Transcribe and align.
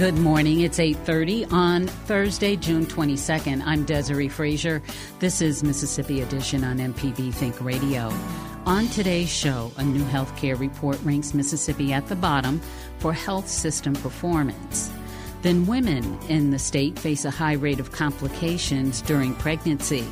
Good 0.00 0.16
morning. 0.16 0.60
It's 0.62 0.78
8:30 0.78 1.44
on 1.52 1.86
Thursday, 1.86 2.56
June 2.56 2.86
22nd. 2.86 3.62
I'm 3.66 3.84
Desiree 3.84 4.30
Frazier. 4.30 4.80
This 5.18 5.42
is 5.42 5.62
Mississippi 5.62 6.22
Edition 6.22 6.64
on 6.64 6.80
MPB 6.80 7.30
Think 7.30 7.60
Radio. 7.60 8.10
On 8.64 8.88
today's 8.88 9.28
show, 9.28 9.70
a 9.76 9.84
new 9.84 10.02
healthcare 10.04 10.58
report 10.58 10.98
ranks 11.04 11.34
Mississippi 11.34 11.92
at 11.92 12.06
the 12.06 12.16
bottom 12.16 12.62
for 12.98 13.12
health 13.12 13.46
system 13.46 13.92
performance. 13.92 14.90
Then 15.42 15.66
women 15.66 16.18
in 16.30 16.50
the 16.50 16.58
state 16.58 16.98
face 16.98 17.26
a 17.26 17.30
high 17.30 17.52
rate 17.52 17.78
of 17.78 17.92
complications 17.92 19.02
during 19.02 19.34
pregnancy. 19.34 20.06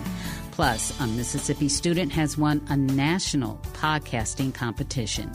Plus, 0.51 0.93
a 1.01 1.07
Mississippi 1.07 1.71
student 1.71 2.13
has 2.13 2.37
won 2.37 2.61
a 2.69 2.77
national 2.77 3.59
podcasting 3.73 4.53
competition. 4.53 5.35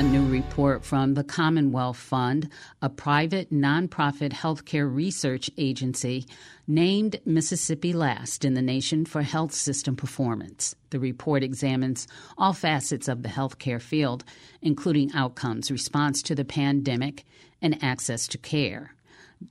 Report 0.00 0.82
from 0.82 1.12
the 1.12 1.22
Commonwealth 1.22 1.98
Fund, 1.98 2.48
a 2.80 2.88
private 2.88 3.52
nonprofit 3.52 4.32
healthcare 4.32 4.92
research 4.92 5.50
agency, 5.58 6.26
named 6.66 7.20
Mississippi 7.26 7.92
last 7.92 8.44
in 8.44 8.54
the 8.54 8.62
nation 8.62 9.04
for 9.04 9.20
health 9.20 9.52
system 9.52 9.96
performance. 9.96 10.74
The 10.88 10.98
report 10.98 11.42
examines 11.42 12.08
all 12.38 12.54
facets 12.54 13.08
of 13.08 13.22
the 13.22 13.28
healthcare 13.28 13.80
field, 13.80 14.24
including 14.62 15.12
outcomes, 15.12 15.70
response 15.70 16.22
to 16.22 16.34
the 16.34 16.46
pandemic, 16.46 17.26
and 17.60 17.82
access 17.84 18.26
to 18.28 18.38
care. 18.38 18.94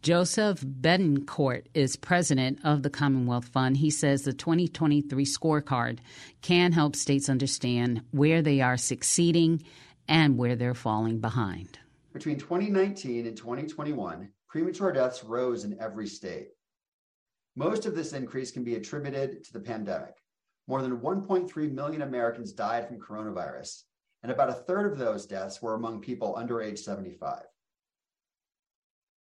Joseph 0.01 0.61
Betancourt 0.61 1.65
is 1.73 1.95
president 1.95 2.59
of 2.63 2.83
the 2.83 2.91
Commonwealth 2.91 3.47
Fund. 3.47 3.77
He 3.77 3.89
says 3.89 4.23
the 4.23 4.33
2023 4.33 5.25
scorecard 5.25 5.99
can 6.41 6.71
help 6.71 6.95
states 6.95 7.29
understand 7.29 8.01
where 8.11 8.41
they 8.41 8.61
are 8.61 8.77
succeeding 8.77 9.63
and 10.09 10.37
where 10.37 10.55
they're 10.55 10.73
falling 10.73 11.21
behind. 11.21 11.79
Between 12.11 12.39
2019 12.39 13.27
and 13.27 13.37
2021, 13.37 14.27
premature 14.49 14.91
deaths 14.91 15.23
rose 15.23 15.63
in 15.63 15.79
every 15.79 16.07
state. 16.07 16.47
Most 17.55 17.85
of 17.85 17.95
this 17.95 18.13
increase 18.13 18.51
can 18.51 18.63
be 18.63 18.75
attributed 18.75 19.43
to 19.43 19.53
the 19.53 19.59
pandemic. 19.59 20.15
More 20.67 20.81
than 20.81 20.97
1.3 20.97 21.71
million 21.71 22.01
Americans 22.01 22.51
died 22.53 22.87
from 22.87 22.99
coronavirus, 22.99 23.83
and 24.23 24.31
about 24.31 24.49
a 24.49 24.53
third 24.53 24.91
of 24.91 24.97
those 24.97 25.27
deaths 25.27 25.61
were 25.61 25.75
among 25.75 26.01
people 26.01 26.35
under 26.35 26.61
age 26.61 26.79
75. 26.79 27.43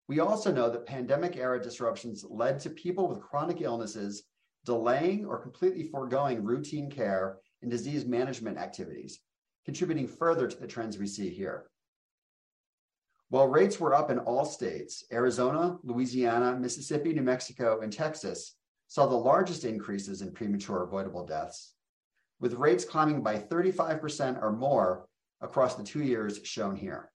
We 0.09 0.19
also 0.19 0.53
know 0.53 0.69
that 0.69 0.85
pandemic 0.85 1.37
era 1.37 1.63
disruptions 1.63 2.25
led 2.29 2.59
to 2.61 2.71
people 2.71 3.09
with 3.09 3.23
chronic 3.23 3.61
illnesses 3.61 4.25
delaying 4.65 5.27
or 5.27 5.39
completely 5.39 5.85
foregoing 5.85 6.43
routine 6.43 6.91
care 6.91 7.39
and 7.63 7.71
disease 7.71 8.05
management 8.05 8.59
activities, 8.59 9.21
contributing 9.65 10.07
further 10.07 10.47
to 10.47 10.57
the 10.59 10.67
trends 10.67 10.99
we 10.99 11.07
see 11.07 11.29
here. 11.29 11.67
While 13.29 13.49
rates 13.49 13.81
were 13.81 13.95
up 13.95 14.11
in 14.11 14.19
all 14.19 14.45
states, 14.45 15.05
Arizona, 15.11 15.79
Louisiana, 15.83 16.59
Mississippi, 16.59 17.15
New 17.15 17.23
Mexico, 17.23 17.81
and 17.81 17.93
Texas 17.93 18.57
saw 18.89 19.07
the 19.07 19.15
largest 19.15 19.65
increases 19.65 20.21
in 20.21 20.33
premature 20.33 20.83
avoidable 20.83 21.25
deaths, 21.25 21.73
with 22.41 22.53
rates 22.55 22.85
climbing 22.85 23.23
by 23.23 23.39
35% 23.39 24.43
or 24.43 24.53
more 24.53 25.07
across 25.41 25.77
the 25.77 25.83
two 25.83 26.03
years 26.03 26.41
shown 26.45 26.77
here. 26.77 27.11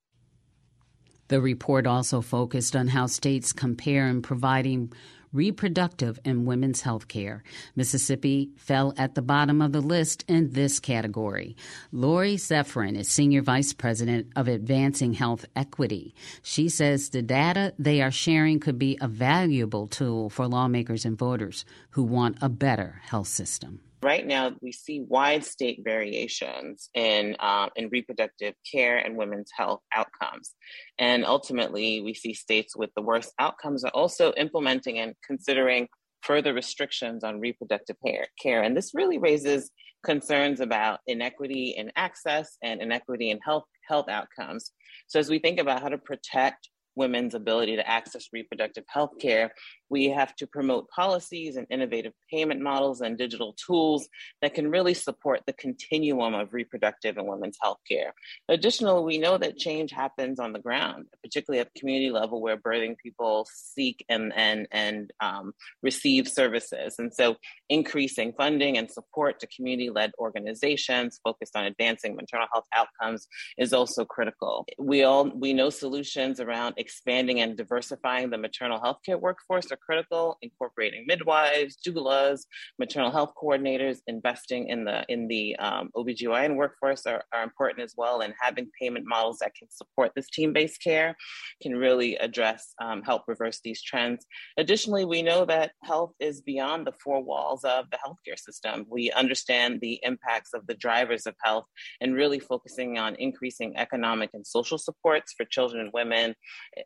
The 1.28 1.42
report 1.42 1.86
also 1.86 2.22
focused 2.22 2.76
on 2.76 2.88
how 2.88 3.06
states 3.06 3.54
compare 3.54 4.08
in 4.08 4.22
providing 4.22 4.94
reproductive 5.38 6.20
and 6.26 6.48
women's 6.48 6.82
health 6.82 7.08
care. 7.08 7.44
Mississippi 7.76 8.50
fell 8.58 8.94
at 8.98 9.14
the 9.14 9.22
bottom 9.22 9.62
of 9.62 9.72
the 9.72 9.80
list 9.82 10.26
in 10.28 10.52
this 10.52 10.80
category. 10.80 11.56
Lori 11.92 12.36
Zephyrin 12.36 12.98
is 12.98 13.08
Senior 13.08 13.44
Vice 13.44 13.72
President 13.72 14.28
of 14.36 14.48
Advancing 14.48 15.14
Health 15.14 15.46
Equity. 15.56 16.16
She 16.42 16.68
says 16.68 17.10
the 17.10 17.22
data 17.22 17.74
they 17.78 18.02
are 18.02 18.12
sharing 18.12 18.60
could 18.60 18.80
be 18.80 18.98
a 19.00 19.08
valuable 19.08 19.88
tool 19.88 20.32
for 20.32 20.48
lawmakers 20.48 21.06
and 21.06 21.18
voters 21.18 21.64
who 21.92 22.04
want 22.04 22.38
a 22.42 22.50
better 22.50 23.02
health 23.06 23.28
system. 23.28 23.80
Right 24.02 24.26
now, 24.26 24.52
we 24.62 24.72
see 24.72 25.02
wide 25.02 25.44
state 25.44 25.82
variations 25.84 26.90
in, 26.94 27.36
uh, 27.40 27.70
in 27.76 27.90
reproductive 27.90 28.54
care 28.72 28.98
and 28.98 29.18
women's 29.18 29.50
health 29.58 29.82
outcomes. 29.94 30.54
And 31.00 31.26
ultimately, 31.26 32.02
we 32.02 32.14
see 32.14 32.34
states 32.34 32.76
with 32.76 32.92
the 32.96 33.02
worst 33.02 33.34
outcomes 33.40 33.84
are 33.84 33.92
also 33.92 34.34
implementing 34.34 35.00
and 35.00 35.16
considering 35.26 35.88
further 36.22 36.54
restrictions 36.54 37.24
on 37.24 37.40
reproductive 37.40 37.96
care. 38.42 38.62
And 38.62 38.78
this 38.78 38.94
really 38.94 39.18
raises 39.18 39.72
concerns 40.04 40.60
about 40.60 41.00
inequity 41.08 41.74
in 41.78 41.92
access 41.96 42.58
and 42.62 42.82
inequity 42.82 43.32
in 43.32 43.40
health, 43.44 43.66
health 43.88 44.10
outcomes. 44.10 44.72
So, 45.08 45.20
as 45.20 45.30
we 45.30 45.40
think 45.40 45.60
about 45.60 45.82
how 45.82 45.90
to 45.90 45.98
protect 45.98 46.70
women's 46.96 47.36
ability 47.36 47.76
to 47.76 47.88
access 47.88 48.28
reproductive 48.34 48.84
health 48.88 49.12
care, 49.20 49.52
we 49.90 50.10
have 50.10 50.36
to 50.36 50.48
promote 50.48 50.90
policies 50.90 51.56
and 51.56 51.68
innovative 51.70 52.14
payment 52.32 52.62
models 52.62 53.02
and 53.02 53.18
digital 53.18 53.54
tools 53.54 54.08
that 54.42 54.54
can 54.54 54.70
really 54.70 54.94
support 54.94 55.42
the 55.46 55.54
continuum 55.54 56.34
of 56.34 56.54
reproductive 56.54 57.18
and 57.18 57.28
women's 57.28 57.58
health 57.62 57.80
care. 57.90 58.14
Additionally, 58.50 59.04
we 59.04 59.18
know 59.18 59.38
that 59.38 59.58
change 59.58 59.92
happens 59.92 60.40
on 60.40 60.54
the 60.54 60.60
ground, 60.60 61.06
particularly 61.24 61.60
at 61.60 61.70
the 61.74 61.80
community 61.80 62.12
level 62.12 62.42
where 62.42 62.58
birthing 62.58 62.96
people 62.98 63.48
seek 63.52 64.06
and, 64.10 64.34
and, 64.36 64.68
and 64.72 65.12
um, 65.20 65.54
receive 65.82 66.28
services. 66.28 66.96
And 67.00 67.14
so 67.14 67.36
increasing 67.70 68.34
funding 68.34 68.78
and 68.78 68.90
support 68.90 69.40
to 69.40 69.48
community 69.48 69.90
led 69.90 70.12
organizations 70.20 71.20
focused 71.24 71.56
on 71.56 71.66
advancing 71.66 72.16
maternal 72.16 72.48
health 72.54 72.66
outcomes 72.76 73.28
is 73.58 73.74
also 73.74 74.06
critical. 74.06 74.66
We 74.78 75.04
all 75.04 75.30
we 75.30 75.54
know 75.54 75.70
solutions 75.70 76.40
around 76.40 76.76
expanding 76.78 77.40
and 77.42 77.58
diversifying 77.58 78.30
the 78.30 78.38
maternal 78.38 78.82
health 78.82 79.00
care 79.06 79.18
workforce 79.18 79.72
are 79.78 79.86
critical, 79.86 80.38
incorporating 80.42 81.06
midwives, 81.08 81.78
doulas, 81.86 82.42
maternal 82.80 83.12
health 83.12 83.34
coordinators, 83.42 84.00
investing 84.08 84.70
in 84.70 84.86
the 84.86 85.04
in 85.10 85.28
the 85.28 85.56
um, 85.58 85.90
OBGYN 85.96 86.56
workforce 86.56 87.06
are, 87.06 87.24
are 87.34 87.44
important 87.44 87.82
as 87.82 87.94
well, 87.98 88.22
and 88.22 88.34
having 88.40 88.70
payment 88.80 89.06
models 89.08 89.40
that 89.40 89.54
can 89.56 89.70
support 89.70 90.12
this 90.16 90.30
team-based 90.30 90.82
care 90.82 91.16
can 91.62 91.76
really 91.76 92.16
address, 92.18 92.74
um, 92.82 93.02
help 93.04 93.24
reverse 93.28 93.60
these 93.64 93.82
trends. 93.82 94.26
Additionally, 94.58 95.06
we 95.06 95.22
know 95.22 95.46
that 95.46 95.72
health 95.84 96.14
is 96.20 96.42
beyond 96.42 96.86
the 96.86 96.94
four 97.04 97.24
walls 97.24 97.64
of 97.64 97.86
the 97.92 97.98
healthcare 97.98 98.38
system. 98.38 98.86
We 98.90 99.12
understand 99.12 99.82
the 99.82 100.00
impacts 100.04 100.54
of 100.54 100.66
the 100.68 100.76
drivers 100.76 101.26
of 101.26 101.36
health 101.44 101.66
and 102.02 102.16
really 102.16 102.40
focusing 102.40 102.98
on 102.98 103.16
increasing 103.16 103.78
economic 103.78 104.30
and 104.34 104.46
social 104.46 104.78
supports 104.78 105.34
for 105.36 105.46
children 105.46 105.82
and 105.82 105.92
women 105.94 106.36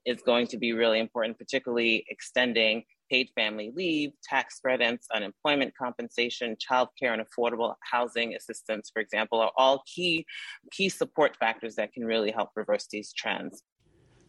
is 0.06 0.22
going 0.22 0.48
to 0.48 0.58
be 0.58 0.74
really 0.74 1.00
important, 1.00 1.38
particularly 1.38 2.06
extending 2.10 2.81
paid 3.12 3.30
family 3.36 3.72
leave, 3.76 4.12
tax 4.24 4.60
credits, 4.60 5.08
unemployment 5.14 5.74
compensation, 5.78 6.56
childcare, 6.56 7.14
and 7.14 7.22
affordable 7.22 7.76
housing 7.84 8.34
assistance, 8.36 8.90
for 8.94 9.02
example, 9.02 9.40
are 9.42 9.52
all 9.58 9.84
key 9.86 10.26
key 10.72 10.90
support 10.90 11.36
factors 11.38 11.76
that 11.76 11.92
can 11.94 12.06
really 12.06 12.32
help 12.32 12.50
reverse 12.56 12.88
these 12.90 13.12
trends. 13.14 13.64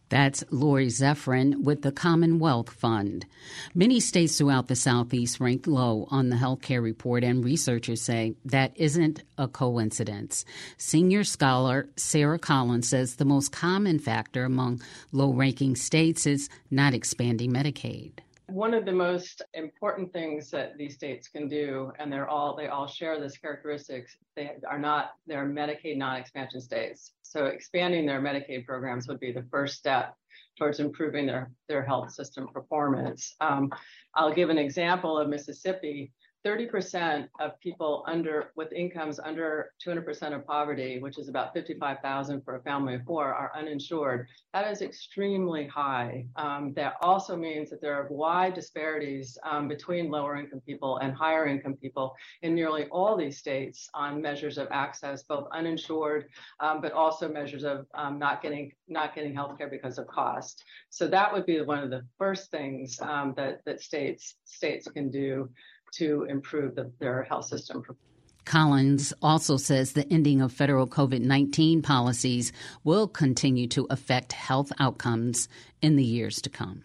That's 0.09 0.43
Lori 0.51 0.87
Zephyrin 0.87 1.63
with 1.63 1.81
the 1.81 1.91
Commonwealth 1.91 2.69
Fund. 2.69 3.25
Many 3.73 3.99
states 3.99 4.37
throughout 4.37 4.67
the 4.67 4.75
Southeast 4.75 5.39
ranked 5.39 5.65
low 5.65 6.07
on 6.11 6.29
the 6.29 6.35
healthcare 6.35 6.83
report, 6.83 7.23
and 7.23 7.43
researchers 7.43 8.01
say 8.01 8.35
that 8.45 8.73
isn't 8.75 9.23
a 9.39 9.47
coincidence. 9.47 10.45
Senior 10.77 11.23
scholar 11.23 11.89
Sara 11.95 12.37
Collins 12.37 12.89
says 12.89 13.15
the 13.15 13.25
most 13.25 13.51
common 13.51 13.97
factor 13.97 14.43
among 14.43 14.81
low 15.11 15.33
ranking 15.33 15.75
states 15.75 16.27
is 16.27 16.47
not 16.69 16.93
expanding 16.93 17.51
Medicaid 17.51 18.19
one 18.53 18.75
of 18.75 18.85
the 18.85 18.91
most 18.91 19.41
important 19.55 20.13
things 20.13 20.51
that 20.51 20.77
these 20.77 20.93
states 20.93 21.27
can 21.27 21.47
do, 21.47 21.91
and 21.97 22.13
they're 22.13 22.29
all 22.29 22.55
they 22.55 22.67
all 22.67 22.85
share 22.85 23.19
this 23.19 23.35
characteristics. 23.35 24.15
They 24.35 24.51
are 24.69 24.77
not 24.77 25.13
they're 25.25 25.47
Medicaid 25.47 25.97
non-expansion 25.97 26.61
states. 26.61 27.13
So 27.23 27.45
expanding 27.45 28.05
their 28.05 28.21
Medicaid 28.21 28.65
programs 28.67 29.07
would 29.07 29.19
be 29.19 29.31
the 29.31 29.45
first 29.49 29.77
step 29.77 30.15
towards 30.59 30.79
improving 30.79 31.25
their 31.25 31.49
their 31.67 31.83
health 31.83 32.11
system 32.11 32.47
performance. 32.53 33.35
Um, 33.41 33.71
I'll 34.13 34.33
give 34.33 34.51
an 34.51 34.59
example 34.59 35.17
of 35.17 35.29
Mississippi. 35.29 36.11
30% 36.45 37.27
of 37.39 37.57
people 37.61 38.03
under 38.07 38.51
with 38.55 38.71
incomes 38.73 39.19
under 39.19 39.71
200% 39.85 40.35
of 40.35 40.45
poverty, 40.45 40.99
which 40.99 41.17
is 41.17 41.29
about 41.29 41.53
55,000 41.53 42.43
for 42.43 42.57
a 42.57 42.61
family 42.63 42.95
of 42.95 43.03
four, 43.05 43.33
are 43.33 43.51
uninsured. 43.55 44.27
That 44.53 44.69
is 44.69 44.81
extremely 44.81 45.67
high. 45.67 46.25
Um, 46.35 46.73
that 46.75 46.95
also 47.01 47.37
means 47.37 47.69
that 47.69 47.81
there 47.81 47.95
are 47.95 48.07
wide 48.09 48.53
disparities 48.53 49.37
um, 49.43 49.67
between 49.67 50.11
lower 50.11 50.35
income 50.35 50.61
people 50.65 50.97
and 50.97 51.13
higher 51.13 51.47
income 51.47 51.75
people 51.75 52.13
in 52.41 52.53
nearly 52.53 52.85
all 52.85 53.15
these 53.15 53.37
states 53.37 53.89
on 53.93 54.21
measures 54.21 54.57
of 54.57 54.67
access, 54.71 55.23
both 55.23 55.47
uninsured, 55.53 56.27
um, 56.59 56.81
but 56.81 56.91
also 56.91 57.29
measures 57.29 57.63
of 57.63 57.85
um, 57.93 58.19
not 58.19 58.41
getting 58.41 58.71
not 58.87 59.15
getting 59.15 59.33
health 59.33 59.57
care 59.57 59.69
because 59.69 59.97
of 59.97 60.07
cost. 60.07 60.63
So 60.89 61.07
that 61.07 61.31
would 61.31 61.45
be 61.45 61.61
one 61.61 61.79
of 61.79 61.89
the 61.89 62.05
first 62.17 62.51
things 62.51 62.99
um, 63.01 63.33
that 63.37 63.61
that 63.65 63.81
states 63.81 64.35
states 64.43 64.87
can 64.89 65.09
do 65.09 65.49
to 65.97 66.25
improve 66.29 66.75
the, 66.75 66.91
their 66.99 67.23
health 67.23 67.45
system. 67.45 67.83
Collins 68.45 69.13
also 69.21 69.57
says 69.57 69.93
the 69.93 70.11
ending 70.11 70.41
of 70.41 70.51
federal 70.51 70.87
COVID 70.87 71.21
19 71.21 71.81
policies 71.81 72.51
will 72.83 73.07
continue 73.07 73.67
to 73.67 73.87
affect 73.89 74.33
health 74.33 74.71
outcomes 74.79 75.47
in 75.81 75.95
the 75.95 76.03
years 76.03 76.41
to 76.41 76.49
come. 76.49 76.83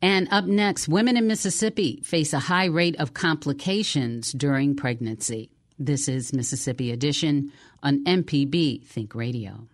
And 0.00 0.26
up 0.32 0.46
next, 0.46 0.88
women 0.88 1.16
in 1.16 1.28
Mississippi 1.28 2.00
face 2.02 2.32
a 2.32 2.40
high 2.40 2.64
rate 2.64 2.96
of 2.98 3.14
complications 3.14 4.32
during 4.32 4.74
pregnancy. 4.74 5.50
This 5.78 6.08
is 6.08 6.32
Mississippi 6.32 6.90
Edition 6.90 7.52
on 7.84 8.04
MPB 8.04 8.84
Think 8.84 9.14
Radio. 9.14 9.68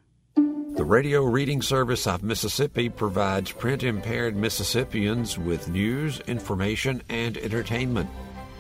The 0.79 0.85
radio 0.85 1.25
reading 1.25 1.61
service 1.61 2.07
of 2.07 2.23
Mississippi 2.23 2.89
provides 2.89 3.51
print 3.51 3.83
impaired 3.83 4.37
Mississippians 4.37 5.37
with 5.37 5.69
news, 5.69 6.21
information, 6.29 7.03
and 7.09 7.37
entertainment. 7.37 8.09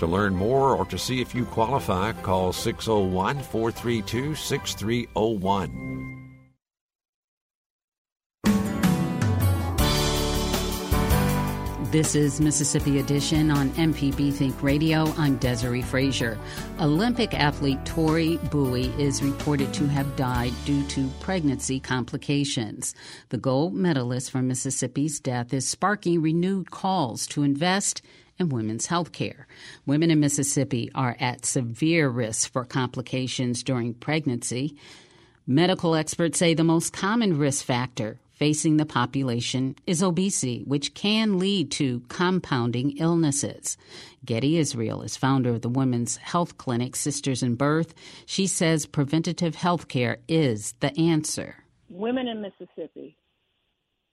To 0.00 0.06
learn 0.08 0.34
more 0.34 0.74
or 0.74 0.84
to 0.86 0.98
see 0.98 1.20
if 1.20 1.32
you 1.32 1.44
qualify, 1.44 2.10
call 2.14 2.52
601 2.52 3.38
432 3.44 4.34
6301. 4.34 6.17
This 11.90 12.14
is 12.14 12.38
Mississippi 12.38 12.98
Edition 12.98 13.50
on 13.50 13.70
MPB 13.70 14.34
Think 14.34 14.62
Radio. 14.62 15.06
I'm 15.16 15.38
Desiree 15.38 15.80
Frazier. 15.80 16.38
Olympic 16.78 17.32
athlete 17.32 17.82
Tori 17.86 18.36
Bowie 18.50 18.92
is 19.02 19.22
reported 19.22 19.72
to 19.72 19.86
have 19.86 20.14
died 20.14 20.52
due 20.66 20.86
to 20.88 21.08
pregnancy 21.20 21.80
complications. 21.80 22.94
The 23.30 23.38
gold 23.38 23.72
medalist 23.72 24.30
from 24.30 24.48
Mississippi's 24.48 25.18
death 25.18 25.54
is 25.54 25.66
sparking 25.66 26.20
renewed 26.20 26.70
calls 26.70 27.26
to 27.28 27.42
invest 27.42 28.02
in 28.38 28.50
women's 28.50 28.84
health 28.84 29.12
care. 29.12 29.46
Women 29.86 30.10
in 30.10 30.20
Mississippi 30.20 30.90
are 30.94 31.16
at 31.18 31.46
severe 31.46 32.10
risk 32.10 32.52
for 32.52 32.66
complications 32.66 33.62
during 33.62 33.94
pregnancy. 33.94 34.76
Medical 35.46 35.94
experts 35.94 36.38
say 36.38 36.52
the 36.52 36.64
most 36.64 36.92
common 36.92 37.38
risk 37.38 37.64
factor 37.64 38.18
facing 38.38 38.76
the 38.76 38.86
population 38.86 39.74
is 39.86 40.00
obesity, 40.02 40.62
which 40.64 40.94
can 40.94 41.38
lead 41.38 41.70
to 41.72 42.00
compounding 42.08 42.96
illnesses. 42.98 43.76
Getty 44.24 44.58
Israel 44.58 45.02
is 45.02 45.16
founder 45.16 45.50
of 45.50 45.62
the 45.62 45.68
women's 45.68 46.16
health 46.18 46.56
clinic 46.56 46.94
Sisters 46.94 47.42
in 47.42 47.56
Birth. 47.56 47.94
She 48.26 48.46
says 48.46 48.86
preventative 48.86 49.56
health 49.56 49.88
care 49.88 50.18
is 50.28 50.74
the 50.78 50.96
answer. 50.96 51.56
Women 51.90 52.28
in 52.28 52.40
Mississippi, 52.40 53.16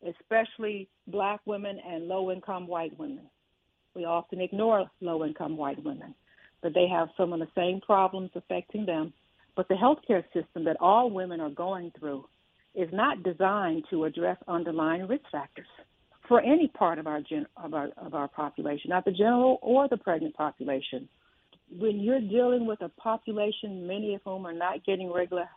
especially 0.08 0.90
black 1.08 1.42
women 1.46 1.80
and 1.88 2.08
low 2.08 2.32
income 2.32 2.66
white 2.66 2.98
women, 2.98 3.30
we 3.94 4.06
often 4.06 4.42
ignore 4.42 4.90
low 5.02 5.24
income 5.24 5.56
white 5.56 5.84
women, 5.84 6.16
but 6.64 6.74
they 6.74 6.88
have 6.88 7.10
some 7.16 7.32
of 7.32 7.40
the 7.40 7.48
same 7.56 7.80
problems 7.80 8.32
affecting 8.34 8.86
them. 8.86 9.14
But 9.56 9.68
the 9.68 9.76
healthcare 9.76 10.24
system 10.34 10.66
that 10.66 10.78
all 10.80 11.10
women 11.12 11.40
are 11.40 11.50
going 11.50 11.92
through 11.98 12.26
is 12.76 12.90
not 12.92 13.24
designed 13.24 13.84
to 13.90 14.06
address 14.06 14.38
underlying 14.48 15.08
risk 15.08 15.24
factors 15.32 15.68
for 16.28 16.42
any 16.42 16.68
part 16.68 17.00
of 17.00 17.08
our 17.08 17.22
gen- 17.22 17.48
of 17.58 17.74
our 17.74 17.90
of 17.98 18.14
our 18.14 18.28
population, 18.28 18.90
not 18.90 19.06
the 19.06 19.12
general 19.12 19.60
or 19.62 19.88
the 19.88 19.98
pregnant 19.98 20.36
population. 20.36 21.08
When 21.80 22.00
you're 22.00 22.22
dealing 22.22 22.66
with 22.66 22.82
a 22.82 22.90
population, 22.90 23.88
many 23.88 24.16
of 24.16 24.22
whom 24.24 24.46
are 24.46 24.54
not 24.54 24.86
getting 24.86 25.12
regular 25.12 25.50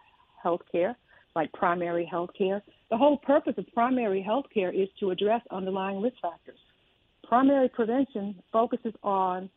health 0.42 0.62
care, 0.70 0.96
like 1.34 1.52
primary 1.52 2.06
health 2.06 2.30
care, 2.36 2.62
the 2.90 2.96
whole 2.96 3.18
purpose 3.18 3.54
of 3.58 3.66
primary 3.74 4.22
health 4.22 4.46
care 4.52 4.72
is 4.72 4.88
to 5.00 5.10
address 5.10 5.42
underlying 5.50 6.00
risk 6.00 6.16
factors. 6.20 6.58
Primary 7.26 7.68
prevention 7.68 8.42
focuses 8.50 8.94
on 9.02 9.50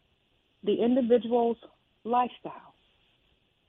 the 0.63 0.73
individual's 0.73 1.57
lifestyle. 2.03 2.73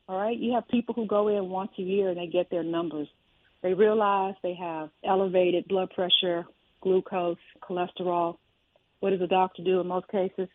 All 0.08 0.18
right, 0.18 0.36
you 0.36 0.52
have 0.52 0.66
people 0.68 0.94
who 0.94 1.06
go 1.06 1.28
in 1.28 1.48
once 1.48 1.70
a 1.78 1.82
year 1.82 2.08
and 2.08 2.18
they 2.18 2.26
get 2.26 2.50
their 2.50 2.64
numbers 2.64 3.08
they 3.62 3.74
realize 3.74 4.34
they 4.42 4.54
have 4.54 4.90
elevated 5.04 5.68
blood 5.68 5.90
pressure, 5.90 6.44
glucose, 6.80 7.36
cholesterol. 7.62 8.38
What 9.00 9.10
does 9.10 9.20
a 9.20 9.26
doctor 9.26 9.62
do 9.62 9.80
in 9.80 9.86
most 9.86 10.08
cases? 10.08 10.48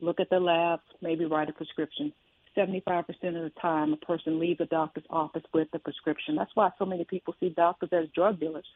Look 0.00 0.20
at 0.20 0.30
the 0.30 0.38
labs, 0.38 0.82
maybe 1.00 1.24
write 1.24 1.48
a 1.48 1.52
prescription. 1.52 2.12
75% 2.56 3.06
of 3.08 3.14
the 3.16 3.52
time, 3.60 3.92
a 3.92 3.96
person 3.96 4.38
leaves 4.38 4.60
a 4.60 4.66
doctor's 4.66 5.04
office 5.10 5.44
with 5.54 5.68
a 5.72 5.78
prescription. 5.78 6.36
That's 6.36 6.50
why 6.54 6.70
so 6.78 6.84
many 6.84 7.04
people 7.04 7.34
see 7.40 7.50
doctors 7.50 7.90
as 7.92 8.08
drug 8.14 8.40
dealers 8.40 8.66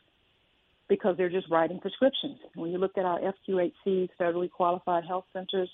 because 0.88 1.16
they're 1.16 1.30
just 1.30 1.50
writing 1.50 1.80
prescriptions. 1.80 2.38
When 2.54 2.70
you 2.70 2.78
look 2.78 2.98
at 2.98 3.04
our 3.04 3.18
FQHCs, 3.18 4.10
federally 4.20 4.50
qualified 4.50 5.04
health 5.04 5.24
centers, 5.32 5.70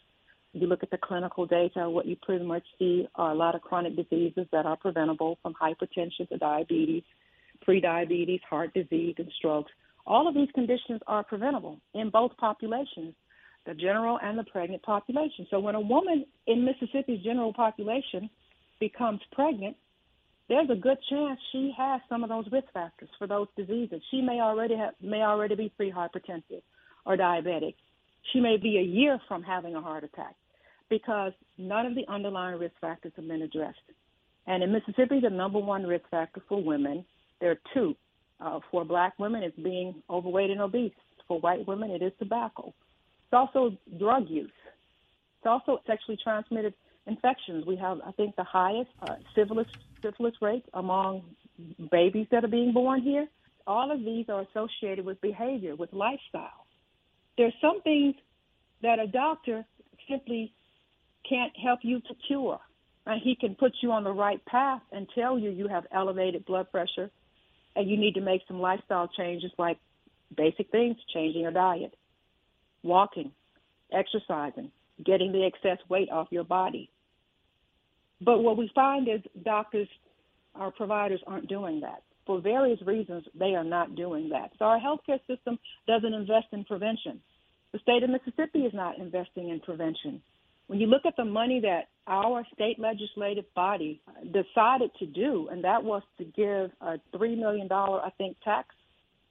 you 0.53 0.67
look 0.67 0.83
at 0.83 0.91
the 0.91 0.99
clinical 0.99 1.45
data, 1.47 1.91
what 1.91 2.07
you 2.07 2.17
pretty 2.23 2.45
much 2.45 2.63
see 2.79 3.07
are 3.15 3.33
a 3.33 3.35
lot 3.35 3.55
of 3.55 3.61
chronic 3.61 3.97
diseases 3.97 4.47
that 4.53 4.65
are 4.65 4.77
preventable 4.77 5.39
from 5.43 5.55
hypertension 5.55 6.29
to 6.29 6.39
diabetes, 6.39 7.03
prediabetes, 7.69 8.41
heart 8.49 8.73
disease, 8.73 9.15
and 9.19 9.31
strokes. 9.37 9.71
All 10.07 10.27
of 10.27 10.35
these 10.35 10.49
conditions 10.55 11.01
are 11.07 11.23
preventable 11.23 11.79
in 11.95 12.09
both 12.09 12.37
populations, 12.39 13.15
the 13.67 13.75
general 13.75 14.19
and 14.23 14.39
the 14.39 14.45
pregnant 14.45 14.83
population. 14.83 15.47
So 15.51 15.61
when 15.61 15.75
a 15.75 15.81
woman 15.81 16.25
in 16.47 16.65
Mississippi's 16.65 17.23
general 17.23 17.53
population 17.53 18.31
becomes 18.81 19.21
pregnant, 19.33 19.77
there's 20.49 20.71
a 20.71 20.75
good 20.75 20.97
chance 21.11 21.39
she 21.53 21.75
has 21.77 22.01
some 22.09 22.23
of 22.23 22.31
those 22.31 22.47
risk 22.51 22.69
factors 22.73 23.11
for 23.19 23.27
those 23.27 23.49
diseases. 23.55 24.01
She 24.11 24.23
may 24.23 24.41
already 24.41 24.77
have 24.77 24.95
may 25.03 25.21
already 25.21 25.55
be 25.55 25.71
pre-hypertensive 25.77 26.63
or 27.05 27.17
diabetic. 27.19 27.75
She 28.33 28.41
may 28.41 28.57
be 28.57 28.79
a 28.79 28.83
year 28.83 29.21
from 29.29 29.43
having 29.43 29.75
a 29.75 29.83
heart 29.83 30.05
attack 30.05 30.35
because 30.89 31.33
none 31.59 31.85
of 31.85 31.95
the 31.95 32.07
underlying 32.09 32.59
risk 32.59 32.75
factors 32.81 33.13
have 33.17 33.29
been 33.29 33.43
addressed. 33.43 33.79
And 34.47 34.63
in 34.63 34.73
Mississippi, 34.73 35.21
the 35.21 35.29
number 35.29 35.59
one 35.59 35.87
risk 35.87 36.09
factor 36.11 36.43
for 36.49 36.63
women 36.63 37.05
there 37.41 37.53
are 37.53 37.61
two. 37.75 37.95
Uh, 38.41 38.61
for 38.71 38.85
black 38.85 39.19
women, 39.19 39.43
it's 39.43 39.59
being 39.59 40.03
overweight 40.09 40.51
and 40.51 40.61
obese. 40.61 40.93
For 41.27 41.41
white 41.41 41.67
women, 41.67 41.91
it 41.91 42.03
is 42.03 42.13
tobacco. 42.19 42.69
It's 42.69 43.33
also 43.33 43.77
drug 43.99 44.29
use. 44.29 44.51
It's 45.39 45.47
also 45.47 45.81
sexually 45.87 46.19
transmitted 46.23 46.73
infections. 47.07 47.67
We 47.67 47.77
have, 47.77 47.99
I 48.07 48.13
think, 48.13 48.37
the 48.37 48.45
highest 48.45 48.91
uh, 49.03 49.17
syphilis 49.35 49.67
syphilis 50.03 50.35
rate 50.41 50.65
among 50.75 51.23
babies 51.91 52.29
that 52.31 52.45
are 52.45 52.49
being 52.49 52.73
born 52.73 53.03
here. 53.03 53.27
All 53.67 53.91
of 53.91 53.99
these 54.01 54.27
are 54.29 54.43
associated 54.43 55.05
with 55.05 55.21
behavior, 55.21 55.75
with 55.75 55.93
lifestyle. 55.93 56.67
There's 57.37 57.55
some 57.61 57.83
things 57.83 58.15
that 58.83 58.99
a 58.99 59.07
doctor 59.07 59.65
simply 60.09 60.53
can't 61.29 61.53
help 61.63 61.81
you 61.83 62.01
to 62.01 62.15
cure. 62.27 62.61
He 63.23 63.35
can 63.35 63.55
put 63.55 63.73
you 63.81 63.91
on 63.93 64.05
the 64.05 64.13
right 64.13 64.45
path 64.45 64.83
and 64.93 65.07
tell 65.15 65.39
you 65.39 65.51
you 65.51 65.67
have 65.67 65.87
elevated 65.93 66.45
blood 66.45 66.71
pressure 66.71 67.11
and 67.79 67.89
you 67.89 67.97
need 67.97 68.17
to 68.17 68.21
make 68.21 68.43
some 68.49 68.61
lifestyle 68.61 69.09
changes 69.17 69.53
like 69.57 69.79
basic 70.37 70.71
things, 70.71 70.97
changing 71.15 71.43
your 71.43 71.53
diet. 71.53 71.95
walking, 72.83 73.33
exercising, 73.93 74.71
getting 75.05 75.33
the 75.33 75.45
excess 75.45 75.79
weight 75.89 76.11
off 76.11 76.29
your 76.31 76.45
body. 76.45 76.91
But 78.21 78.41
what 78.41 78.57
we 78.57 78.71
find 78.75 79.09
is 79.09 79.21
doctors, 79.45 79.89
our 80.55 80.71
providers 80.71 81.21
aren't 81.27 81.49
doing 81.49 81.81
that. 81.81 82.03
For 82.27 82.41
various 82.41 82.81
reasons, 82.83 83.25
they 83.39 83.55
are 83.55 83.65
not 83.65 83.95
doing 83.95 84.31
that. 84.31 84.53
So 84.59 84.67
our 84.67 84.81
healthcare 84.81 85.21
system 85.27 85.59
doesn't 85.87 86.13
invest 86.13 86.49
in 86.53 86.65
prevention. 86.65 87.21
The 87.73 87.79
state 87.79 88.03
of 88.03 88.11
Mississippi 88.11 88.61
is 88.61 88.75
not 88.75 88.99
investing 88.99 89.51
in 89.51 89.61
prevention. 89.61 90.23
When 90.69 90.81
you 90.81 90.87
look 90.87 91.07
at 91.07 91.17
the 91.17 91.25
money 91.25 91.61
that 91.61 91.89
our 92.07 92.47
state 92.55 92.79
legislative 92.79 93.47
body 93.55 94.03
decided 94.23 94.91
to 94.99 95.07
do, 95.07 95.49
and 95.51 95.65
that 95.65 95.83
was 95.83 96.03
to 96.19 96.25
give 96.25 96.71
a 96.83 97.01
$3 97.17 97.39
million, 97.39 97.69
I 97.73 98.11
think, 98.19 98.37
tax 98.45 98.69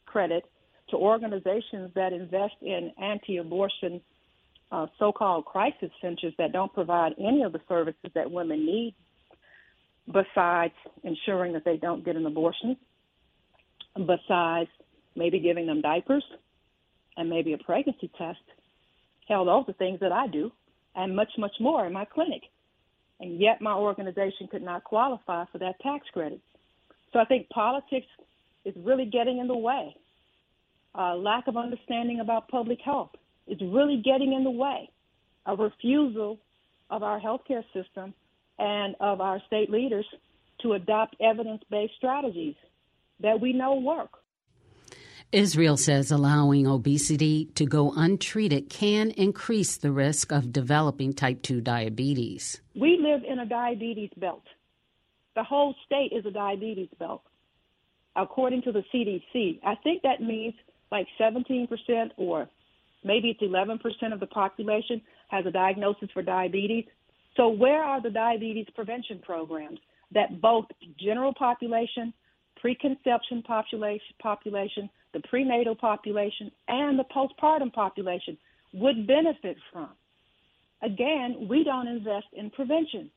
credit 0.07 0.43
to 0.89 0.97
organizations 0.97 1.91
that 1.93 2.11
invest 2.11 2.55
in 2.61 2.91
anti 3.01 3.37
abortion 3.37 4.01
uh, 4.71 4.87
so 4.97 5.11
called 5.11 5.45
crisis 5.45 5.91
centers 6.01 6.33
that 6.39 6.51
don't 6.51 6.73
provide 6.73 7.13
any 7.19 7.43
of 7.43 7.53
the 7.53 7.61
services 7.69 8.11
that 8.15 8.29
women 8.29 8.65
need 8.65 8.95
besides 10.07 10.73
ensuring 11.03 11.53
that 11.53 11.65
they 11.65 11.77
don't 11.77 12.03
get 12.03 12.15
an 12.15 12.25
abortion, 12.25 12.75
besides 13.95 14.69
maybe 15.15 15.39
giving 15.39 15.67
them 15.67 15.81
diapers 15.81 16.23
and 17.15 17.29
maybe 17.29 17.53
a 17.53 17.57
pregnancy 17.59 18.09
test. 18.17 18.39
Hell, 19.27 19.45
those 19.45 19.65
are 19.67 19.73
things 19.73 19.99
that 19.99 20.11
I 20.11 20.27
do 20.27 20.51
and 20.95 21.15
much, 21.15 21.31
much 21.37 21.55
more 21.59 21.85
in 21.85 21.93
my 21.93 22.05
clinic. 22.05 22.43
And 23.19 23.39
yet 23.39 23.61
my 23.61 23.73
organization 23.73 24.47
could 24.49 24.61
not 24.61 24.83
qualify 24.83 25.45
for 25.51 25.57
that 25.59 25.79
tax 25.81 26.05
credit. 26.13 26.39
So 27.13 27.19
I 27.19 27.25
think 27.25 27.49
politics 27.49 28.07
is 28.65 28.75
really 28.77 29.05
getting 29.05 29.39
in 29.39 29.47
the 29.47 29.57
way. 29.57 29.95
Uh, 30.97 31.15
lack 31.15 31.47
of 31.47 31.57
understanding 31.57 32.19
about 32.19 32.47
public 32.47 32.79
health 32.83 33.11
is 33.47 33.59
really 33.61 34.01
getting 34.03 34.33
in 34.33 34.43
the 34.43 34.51
way. 34.51 34.89
A 35.45 35.55
refusal 35.55 36.39
of 36.89 37.03
our 37.03 37.19
healthcare 37.19 37.63
system 37.73 38.13
and 38.59 38.95
of 38.99 39.21
our 39.21 39.41
state 39.47 39.69
leaders 39.69 40.05
to 40.61 40.73
adopt 40.73 41.15
evidence 41.21 41.61
based 41.69 41.93
strategies 41.97 42.55
that 43.21 43.39
we 43.39 43.53
know 43.53 43.75
work. 43.75 44.09
Israel 45.33 45.75
says 45.75 46.09
allowing 46.09 46.67
obesity 46.67 47.45
to 47.55 47.65
go 47.65 47.91
untreated 47.95 48.69
can 48.69 49.11
increase 49.11 49.75
the 49.75 49.91
risk 49.91 50.31
of 50.31 50.53
developing 50.53 51.11
type 51.11 51.41
2 51.41 51.59
diabetes. 51.59 52.61
We 52.75 52.97
live 53.01 53.23
in 53.29 53.39
a 53.39 53.45
diabetes 53.45 54.11
belt. 54.15 54.43
The 55.35 55.43
whole 55.43 55.75
state 55.85 56.13
is 56.13 56.25
a 56.25 56.31
diabetes 56.31 56.87
belt, 56.97 57.23
according 58.15 58.61
to 58.63 58.71
the 58.71 58.83
CDC. 58.93 59.59
I 59.65 59.75
think 59.83 60.01
that 60.03 60.21
means 60.21 60.53
like 60.91 61.07
17% 61.19 61.67
or 62.15 62.47
maybe 63.03 63.29
it's 63.29 63.41
11% 63.41 64.13
of 64.13 64.21
the 64.21 64.27
population 64.27 65.01
has 65.27 65.45
a 65.45 65.51
diagnosis 65.51 66.09
for 66.13 66.21
diabetes. 66.21 66.85
So, 67.35 67.49
where 67.49 67.83
are 67.83 68.01
the 68.01 68.09
diabetes 68.09 68.67
prevention 68.73 69.19
programs 69.19 69.79
that 70.13 70.39
both 70.39 70.65
general 70.97 71.33
population, 71.33 72.13
preconception 72.61 73.43
population, 73.43 74.15
population 74.21 74.89
the 75.17 75.27
prenatal 75.27 75.75
population, 75.75 76.51
and 76.67 76.99
the 76.99 77.05
postpartum 77.05 77.73
population 77.73 78.37
would 78.73 79.07
benefit 79.07 79.57
from. 79.71 79.89
Again, 80.83 81.47
we 81.49 81.63
don't 81.63 81.87
invest 81.87 82.27
in 82.33 82.51
prevention. 82.51 83.09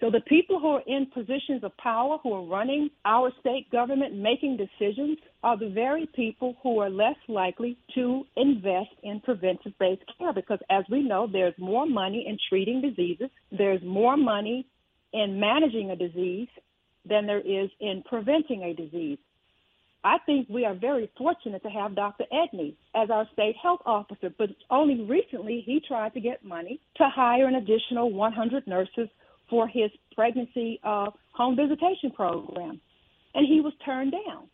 So 0.00 0.10
the 0.10 0.20
people 0.20 0.60
who 0.60 0.68
are 0.68 0.82
in 0.86 1.06
positions 1.06 1.64
of 1.64 1.74
power, 1.78 2.18
who 2.22 2.34
are 2.34 2.44
running 2.44 2.90
our 3.06 3.32
state 3.40 3.70
government, 3.72 4.14
making 4.14 4.58
decisions, 4.58 5.16
are 5.42 5.56
the 5.56 5.70
very 5.70 6.06
people 6.14 6.56
who 6.62 6.80
are 6.80 6.90
less 6.90 7.16
likely 7.28 7.78
to 7.94 8.24
invest 8.36 8.90
in 9.02 9.20
preventive 9.20 9.72
based 9.80 10.02
care 10.18 10.34
because, 10.34 10.58
as 10.68 10.84
we 10.90 11.02
know, 11.02 11.26
there's 11.32 11.54
more 11.56 11.86
money 11.86 12.26
in 12.28 12.36
treating 12.50 12.82
diseases, 12.82 13.30
there's 13.50 13.82
more 13.82 14.18
money 14.18 14.66
in 15.14 15.40
managing 15.40 15.90
a 15.90 15.96
disease 15.96 16.48
than 17.08 17.26
there 17.26 17.40
is 17.40 17.70
in 17.80 18.02
preventing 18.06 18.64
a 18.64 18.74
disease. 18.74 19.18
I 20.06 20.18
think 20.24 20.48
we 20.48 20.64
are 20.64 20.72
very 20.72 21.10
fortunate 21.18 21.64
to 21.64 21.68
have 21.68 21.96
Dr. 21.96 22.26
Edney 22.32 22.76
as 22.94 23.10
our 23.10 23.28
state 23.32 23.56
health 23.60 23.80
officer, 23.84 24.32
but 24.38 24.50
only 24.70 25.00
recently 25.02 25.64
he 25.66 25.80
tried 25.80 26.14
to 26.14 26.20
get 26.20 26.44
money 26.44 26.78
to 26.98 27.08
hire 27.08 27.48
an 27.48 27.56
additional 27.56 28.12
100 28.12 28.68
nurses 28.68 29.08
for 29.50 29.66
his 29.66 29.90
pregnancy 30.14 30.78
uh, 30.84 31.06
home 31.32 31.56
visitation 31.56 32.12
program, 32.12 32.80
and 33.34 33.48
he 33.48 33.60
was 33.60 33.72
turned 33.84 34.12
down. 34.12 34.46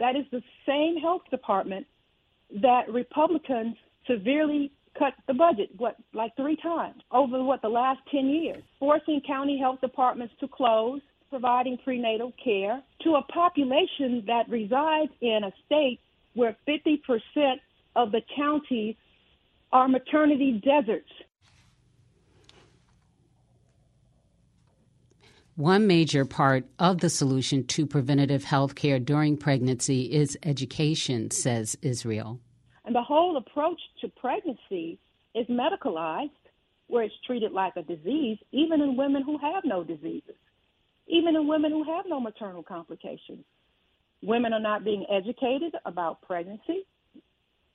That 0.00 0.16
is 0.16 0.24
the 0.32 0.42
same 0.66 0.96
health 0.96 1.22
department 1.30 1.86
that 2.60 2.90
Republicans 2.92 3.76
severely 4.08 4.72
cut 4.98 5.14
the 5.28 5.34
budget, 5.34 5.70
what, 5.76 5.94
like 6.14 6.34
three 6.34 6.56
times 6.56 7.00
over 7.12 7.44
what 7.44 7.62
the 7.62 7.68
last 7.68 8.00
10 8.10 8.26
years, 8.26 8.62
forcing 8.80 9.20
county 9.24 9.56
health 9.56 9.80
departments 9.80 10.34
to 10.40 10.48
close, 10.48 11.00
providing 11.30 11.78
prenatal 11.78 12.32
care 12.42 12.82
to 13.02 13.14
a 13.16 13.22
population 13.22 14.24
that 14.26 14.48
resides 14.48 15.12
in 15.20 15.40
a 15.44 15.52
state 15.66 16.00
where 16.34 16.56
50% 16.66 16.98
of 17.96 18.12
the 18.12 18.20
counties 18.36 18.96
are 19.72 19.88
maternity 19.88 20.60
deserts. 20.64 21.10
One 25.56 25.86
major 25.86 26.24
part 26.24 26.66
of 26.80 26.98
the 26.98 27.08
solution 27.08 27.64
to 27.68 27.86
preventative 27.86 28.42
health 28.42 28.74
care 28.74 28.98
during 28.98 29.36
pregnancy 29.36 30.12
is 30.12 30.36
education, 30.42 31.30
says 31.30 31.78
Israel. 31.80 32.40
And 32.84 32.94
the 32.94 33.02
whole 33.02 33.36
approach 33.36 33.80
to 34.00 34.08
pregnancy 34.08 34.98
is 35.34 35.46
medicalized, 35.46 36.30
where 36.88 37.04
it's 37.04 37.14
treated 37.24 37.52
like 37.52 37.76
a 37.76 37.82
disease, 37.82 38.38
even 38.50 38.80
in 38.80 38.96
women 38.96 39.22
who 39.22 39.38
have 39.38 39.64
no 39.64 39.84
diseases 39.84 40.34
even 41.06 41.36
in 41.36 41.46
women 41.46 41.70
who 41.70 41.84
have 41.84 42.04
no 42.08 42.20
maternal 42.20 42.62
complications. 42.62 43.44
Women 44.22 44.52
are 44.52 44.60
not 44.60 44.84
being 44.84 45.04
educated 45.10 45.74
about 45.84 46.22
pregnancy. 46.22 46.86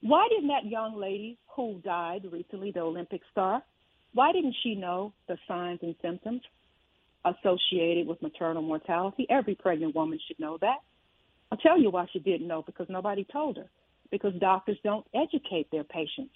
Why 0.01 0.27
didn't 0.29 0.47
that 0.47 0.65
young 0.65 0.99
lady 0.99 1.37
who 1.55 1.79
died 1.83 2.21
recently, 2.31 2.71
the 2.71 2.79
Olympic 2.79 3.21
star, 3.31 3.61
why 4.13 4.31
didn't 4.31 4.55
she 4.63 4.75
know 4.75 5.13
the 5.27 5.37
signs 5.47 5.79
and 5.81 5.95
symptoms 6.01 6.41
associated 7.25 8.07
with 8.07 8.21
maternal 8.21 8.63
mortality? 8.63 9.27
Every 9.29 9.55
pregnant 9.55 9.95
woman 9.95 10.19
should 10.27 10.39
know 10.39 10.57
that. 10.61 10.77
I'll 11.51 11.57
tell 11.57 11.79
you 11.79 11.89
why 11.89 12.07
she 12.11 12.19
didn't 12.19 12.47
know 12.47 12.63
because 12.63 12.87
nobody 12.89 13.25
told 13.31 13.57
her. 13.57 13.69
Because 14.11 14.33
doctors 14.39 14.77
don't 14.83 15.05
educate 15.13 15.69
their 15.71 15.83
patients. 15.83 16.33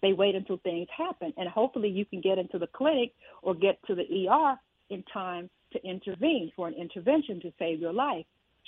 They 0.00 0.14
wait 0.14 0.34
until 0.34 0.56
things 0.56 0.88
happen, 0.96 1.32
and 1.36 1.48
hopefully 1.48 1.88
you 1.88 2.04
can 2.04 2.20
get 2.20 2.38
into 2.38 2.58
the 2.58 2.66
clinic 2.66 3.12
or 3.40 3.54
get 3.54 3.78
to 3.86 3.94
the 3.94 4.02
ER 4.02 4.58
in 4.90 5.02
time 5.12 5.48
to 5.72 5.84
intervene 5.84 6.52
for 6.54 6.68
an 6.68 6.74
intervention 6.74 7.40
to 7.40 7.52
save 7.58 7.80
your 7.80 7.92
life. 7.92 8.26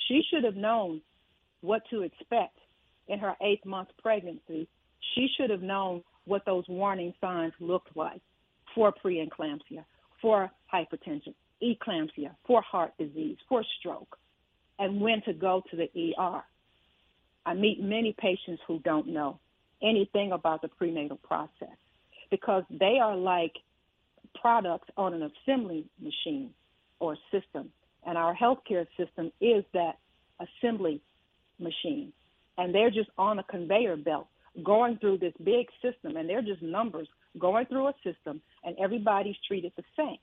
She 0.08 0.22
should 0.30 0.44
have 0.44 0.56
known 0.56 1.00
what 1.60 1.82
to 1.90 2.02
expect 2.02 2.58
in 3.08 3.18
her 3.18 3.34
eighth 3.42 3.64
month 3.64 3.88
pregnancy. 4.02 4.68
She 5.14 5.28
should 5.36 5.50
have 5.50 5.62
known 5.62 6.02
what 6.24 6.44
those 6.46 6.64
warning 6.68 7.12
signs 7.20 7.52
looked 7.60 7.96
like 7.96 8.20
for 8.74 8.92
preeclampsia, 8.92 9.84
for 10.20 10.50
hypertension, 10.72 11.34
eclampsia, 11.62 12.30
for 12.46 12.62
heart 12.62 12.92
disease, 12.98 13.36
for 13.48 13.62
stroke, 13.78 14.16
and 14.78 15.00
when 15.00 15.22
to 15.22 15.32
go 15.32 15.62
to 15.70 15.76
the 15.76 16.14
ER. 16.18 16.42
I 17.46 17.54
meet 17.54 17.82
many 17.82 18.14
patients 18.18 18.62
who 18.66 18.78
don't 18.80 19.08
know 19.08 19.38
anything 19.82 20.32
about 20.32 20.62
the 20.62 20.68
prenatal 20.68 21.18
process 21.18 21.76
because 22.30 22.64
they 22.70 22.98
are 23.02 23.16
like 23.16 23.52
products 24.40 24.88
on 24.96 25.14
an 25.14 25.22
assembly 25.22 25.86
machine 26.00 26.50
or 27.00 27.16
system. 27.30 27.70
And 28.06 28.18
our 28.18 28.34
healthcare 28.34 28.86
system 28.96 29.32
is 29.40 29.64
that 29.72 29.98
assembly 30.40 31.00
machine. 31.58 32.12
And 32.58 32.74
they're 32.74 32.90
just 32.90 33.10
on 33.18 33.38
a 33.38 33.42
conveyor 33.44 33.96
belt 33.96 34.28
going 34.62 34.98
through 34.98 35.18
this 35.18 35.32
big 35.42 35.66
system, 35.82 36.16
and 36.16 36.28
they're 36.28 36.42
just 36.42 36.62
numbers 36.62 37.08
going 37.38 37.66
through 37.66 37.88
a 37.88 37.94
system, 38.04 38.40
and 38.62 38.76
everybody's 38.78 39.36
treated 39.48 39.72
the 39.76 39.82
same. 39.96 40.18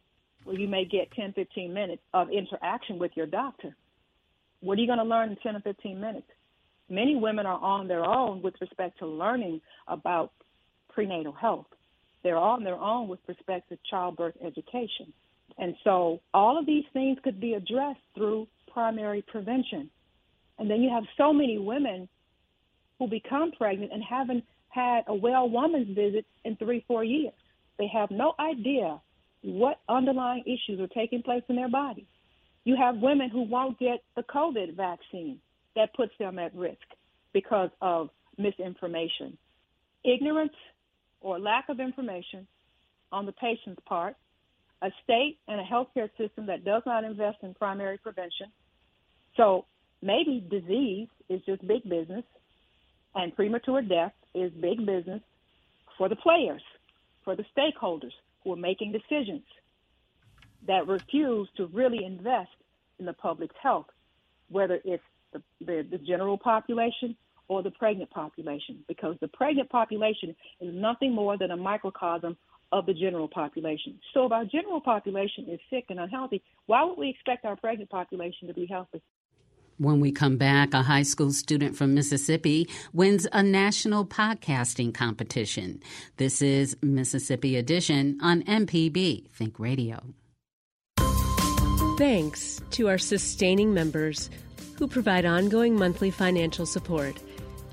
Well, 0.46 0.58
you 0.58 0.68
may 0.68 0.86
get 0.86 1.12
10, 1.12 1.34
15 1.34 1.74
minutes 1.74 2.02
of 2.14 2.30
interaction 2.30 2.98
with 2.98 3.12
your 3.16 3.28
doctor. 3.28 3.76
What 4.62 4.78
are 4.78 4.82
you 4.82 4.88
going 4.88 5.00
to 5.00 5.06
learn 5.06 5.30
in 5.32 5.36
10 5.38 5.58
or 5.58 5.60
15 5.60 6.00
minutes? 6.00 6.28
Many 6.90 7.16
women 7.16 7.46
are 7.46 7.60
on 7.60 7.88
their 7.88 8.06
own 8.06 8.42
with 8.42 8.56
respect 8.62 9.00
to 9.00 9.08
learning 9.08 9.62
about 9.88 10.32
prenatal 10.90 11.34
health 11.34 11.68
they're 12.24 12.38
on 12.38 12.64
their 12.64 12.76
own 12.76 13.08
with 13.08 13.20
respect 13.28 13.70
to 13.70 13.78
childbirth 13.90 14.36
education. 14.46 15.14
And 15.58 15.76
so 15.84 16.22
all 16.34 16.58
of 16.58 16.66
these 16.66 16.86
things 16.94 17.18
could 17.24 17.40
be 17.40 17.54
addressed 17.54 18.00
through 18.16 18.48
primary 18.72 19.22
prevention. 19.22 19.90
And 20.58 20.70
then 20.70 20.82
you 20.82 20.90
have 20.90 21.04
so 21.18 21.34
many 21.34 21.58
women 21.58 22.08
who 23.00 23.08
become 23.08 23.52
pregnant 23.52 23.92
and 23.92 24.04
haven't 24.04 24.44
had 24.70 25.02
a 25.08 25.16
well 25.16 25.50
woman's 25.50 25.96
visit 25.96 26.26
in 26.46 26.56
three, 26.56 26.86
four 26.88 27.04
years. 27.04 27.34
They 27.78 27.88
have 27.88 28.12
no 28.12 28.34
idea 28.40 29.02
what 29.42 29.80
underlying 29.90 30.44
issues 30.46 30.80
are 30.80 30.88
taking 30.88 31.24
place 31.24 31.44
in 31.50 31.56
their 31.56 31.70
body. 31.70 32.06
You 32.64 32.78
have 32.78 32.98
women 32.98 33.30
who 33.30 33.42
won't 33.42 33.80
get 33.80 34.04
the 34.16 34.22
COVID 34.22 34.76
vaccine 34.76 35.40
that 35.76 35.94
puts 35.96 36.14
them 36.20 36.38
at 36.38 36.54
risk 36.54 36.78
because 37.34 37.72
of 37.82 38.10
misinformation 38.38 39.38
ignorance 40.04 40.54
or 41.22 41.40
lack 41.40 41.70
of 41.70 41.80
information 41.80 42.48
on 43.12 43.26
the 43.26 43.32
patient's 43.32 43.82
part, 43.86 44.16
a 44.82 44.90
state 45.04 45.38
and 45.48 45.60
a 45.60 45.64
healthcare 45.64 46.10
system 46.18 46.48
that 46.48 46.66
does 46.66 46.82
not 46.86 47.04
invest 47.04 47.38
in 47.44 47.54
primary 47.54 47.98
prevention. 47.98 48.48
So 49.38 49.66
maybe 50.02 50.46
disease 50.50 51.08
is 51.30 51.42
just 51.46 51.66
big 51.68 51.84
business 51.88 52.24
and 53.16 53.36
premature 53.36 53.82
death 53.82 54.14
is 54.34 54.52
big 54.54 54.86
business 54.86 55.22
for 55.98 56.10
the 56.10 56.16
players, 56.16 56.62
for 57.24 57.36
the 57.36 57.46
stakeholders 57.56 58.14
who 58.44 58.54
are 58.54 58.58
making 58.58 58.92
decisions 58.92 59.44
that 60.68 60.88
refuse 60.88 61.48
to 61.58 61.68
really 61.68 62.04
invest 62.04 62.50
in 63.00 63.06
the 63.06 63.14
public's 63.14 63.56
health, 63.62 63.88
whether 64.50 64.80
it's 64.84 65.04
the, 65.34 65.42
the, 65.60 65.86
the 65.90 65.98
general 65.98 66.38
population 66.38 67.16
or 67.52 67.62
the 67.62 67.72
pregnant 67.72 68.10
population, 68.12 68.78
because 68.88 69.18
the 69.20 69.28
pregnant 69.28 69.70
population 69.70 70.34
is 70.62 70.74
nothing 70.74 71.14
more 71.14 71.38
than 71.38 71.52
a 71.52 71.58
microcosm 71.58 72.38
of 72.72 72.86
the 72.86 72.94
general 72.94 73.28
population. 73.28 74.00
So 74.14 74.26
if 74.26 74.32
our 74.32 74.46
general 74.46 74.80
population 74.80 75.50
is 75.50 75.60
sick 75.70 75.84
and 75.90 76.00
unhealthy, 76.00 76.42
why 76.68 76.86
would 76.86 76.98
we 76.98 77.10
expect 77.10 77.44
our 77.44 77.58
pregnant 77.58 77.90
population 77.90 78.48
to 78.48 78.54
be 78.54 78.66
healthy? 78.68 79.02
When 79.78 80.00
we 80.00 80.14
come 80.14 80.38
back, 80.38 80.74
a 80.74 80.82
high 80.82 81.02
school 81.02 81.34
student 81.34 81.76
from 81.76 81.94
Mississippi 81.94 82.70
wins 82.94 83.28
a 83.34 83.44
national 83.44 84.06
podcasting 84.06 84.94
competition. 84.94 85.82
This 86.16 86.42
is 86.42 86.78
Mississippi 86.82 87.58
Edition 87.58 88.18
on 88.22 88.44
MPB 88.44 89.30
Think 89.32 89.60
Radio. 89.60 90.00
Thanks 91.98 92.62
to 92.72 92.88
our 92.88 92.98
sustaining 92.98 93.74
members 93.74 94.30
who 94.78 94.88
provide 94.88 95.26
ongoing 95.26 95.76
monthly 95.76 96.12
financial 96.12 96.66
support. 96.66 97.22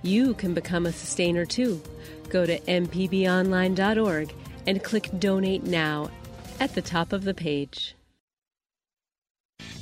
You 0.03 0.35
can 0.35 0.55
become 0.55 0.87
a 0.87 0.93
sustainer 0.93 1.45
too. 1.45 1.81
Go 2.29 2.47
to 2.47 2.59
mpbonline.org 2.61 4.35
and 4.67 4.85
click 4.85 5.11
Donate 5.19 5.65
Now 5.65 6.11
at 6.61 6.75
the 6.75 6.83
top 6.83 7.13
of 7.13 7.25
the 7.25 7.35
page. 7.35 7.95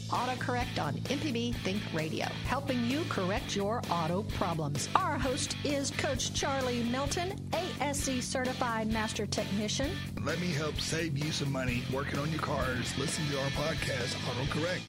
AutoCorrect 0.08 0.80
on 0.80 0.94
MPB 0.94 1.54
Think 1.56 1.82
Radio, 1.92 2.26
helping 2.44 2.84
you 2.86 3.02
correct 3.08 3.56
your 3.56 3.82
auto 3.90 4.22
problems. 4.38 4.88
Our 4.94 5.18
host 5.18 5.56
is 5.64 5.90
Coach 5.90 6.32
Charlie 6.32 6.84
Milton, 6.84 7.34
ASE 7.52 8.24
certified 8.24 8.86
master 8.92 9.26
technician. 9.26 9.90
Let 10.22 10.40
me 10.40 10.52
help 10.52 10.80
save 10.80 11.18
you 11.18 11.32
some 11.32 11.50
money 11.50 11.82
working 11.92 12.20
on 12.20 12.30
your 12.30 12.40
cars. 12.40 12.96
Listen 12.98 13.26
to 13.32 13.40
our 13.40 13.50
podcast, 13.50 14.14
AutoCorrect. 14.14 14.82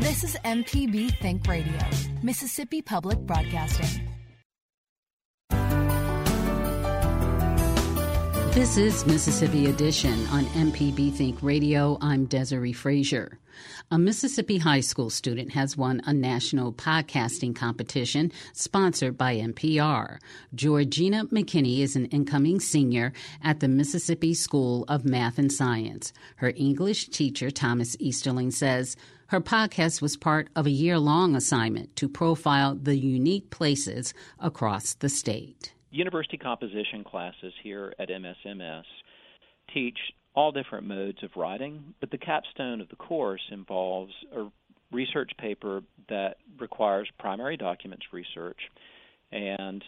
This 0.00 0.24
is 0.24 0.34
MPB 0.46 1.18
Think 1.18 1.46
Radio, 1.46 1.78
Mississippi 2.22 2.80
Public 2.80 3.18
Broadcasting. 3.18 4.09
This 8.52 8.76
is 8.76 9.06
Mississippi 9.06 9.66
Edition 9.66 10.26
on 10.26 10.44
MPB 10.46 11.14
Think 11.14 11.40
Radio. 11.40 11.96
I'm 12.00 12.24
Desiree 12.24 12.72
Frazier. 12.72 13.38
A 13.92 13.98
Mississippi 13.98 14.58
high 14.58 14.80
school 14.80 15.08
student 15.08 15.52
has 15.52 15.76
won 15.76 16.02
a 16.04 16.12
national 16.12 16.72
podcasting 16.72 17.54
competition 17.54 18.32
sponsored 18.52 19.16
by 19.16 19.36
NPR. 19.36 20.18
Georgina 20.52 21.26
McKinney 21.26 21.78
is 21.78 21.94
an 21.94 22.06
incoming 22.06 22.58
senior 22.58 23.12
at 23.40 23.60
the 23.60 23.68
Mississippi 23.68 24.34
School 24.34 24.84
of 24.88 25.04
Math 25.04 25.38
and 25.38 25.52
Science. 25.52 26.12
Her 26.36 26.52
English 26.56 27.10
teacher, 27.10 27.52
Thomas 27.52 27.96
Easterling, 28.00 28.50
says 28.50 28.96
her 29.28 29.40
podcast 29.40 30.02
was 30.02 30.16
part 30.16 30.48
of 30.56 30.66
a 30.66 30.70
year 30.70 30.98
long 30.98 31.36
assignment 31.36 31.94
to 31.94 32.08
profile 32.08 32.74
the 32.74 32.96
unique 32.96 33.50
places 33.50 34.12
across 34.40 34.94
the 34.94 35.08
state 35.08 35.72
university 35.90 36.36
composition 36.36 37.04
classes 37.04 37.52
here 37.62 37.92
at 37.98 38.08
MSMS 38.08 38.84
teach 39.72 39.98
all 40.34 40.52
different 40.52 40.86
modes 40.86 41.22
of 41.22 41.30
writing, 41.36 41.94
but 42.00 42.10
the 42.10 42.18
capstone 42.18 42.80
of 42.80 42.88
the 42.88 42.96
course 42.96 43.42
involves 43.50 44.12
a 44.34 44.46
research 44.92 45.30
paper 45.38 45.82
that 46.08 46.36
requires 46.58 47.08
primary 47.18 47.56
documents 47.56 48.06
research. 48.12 48.58
And 49.32 49.82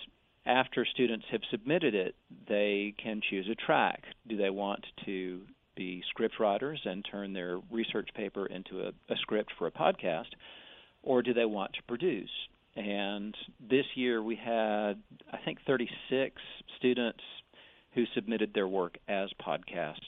after 0.46 0.84
students 0.84 1.24
have 1.30 1.40
submitted 1.50 1.94
it, 1.94 2.14
they 2.48 2.94
can 3.02 3.20
choose 3.28 3.48
a 3.50 3.54
track. 3.54 4.02
Do 4.28 4.36
they 4.36 4.50
want 4.50 4.84
to 5.04 5.40
be 5.76 6.02
script 6.10 6.38
writers 6.38 6.80
and 6.84 7.04
turn 7.10 7.32
their 7.32 7.58
research 7.70 8.08
paper 8.14 8.46
into 8.46 8.80
a, 8.80 8.88
a 9.12 9.16
script 9.20 9.52
for 9.58 9.66
a 9.66 9.72
podcast, 9.72 10.30
or 11.02 11.22
do 11.22 11.32
they 11.32 11.44
want 11.44 11.72
to 11.74 11.82
produce? 11.84 12.30
And 12.76 13.36
this 13.60 13.84
year 13.94 14.22
we 14.22 14.36
had, 14.36 14.94
I 15.32 15.38
think, 15.44 15.58
36 15.66 16.40
students 16.76 17.20
who 17.94 18.04
submitted 18.14 18.52
their 18.54 18.68
work 18.68 18.98
as 19.08 19.28
podcasts 19.46 19.98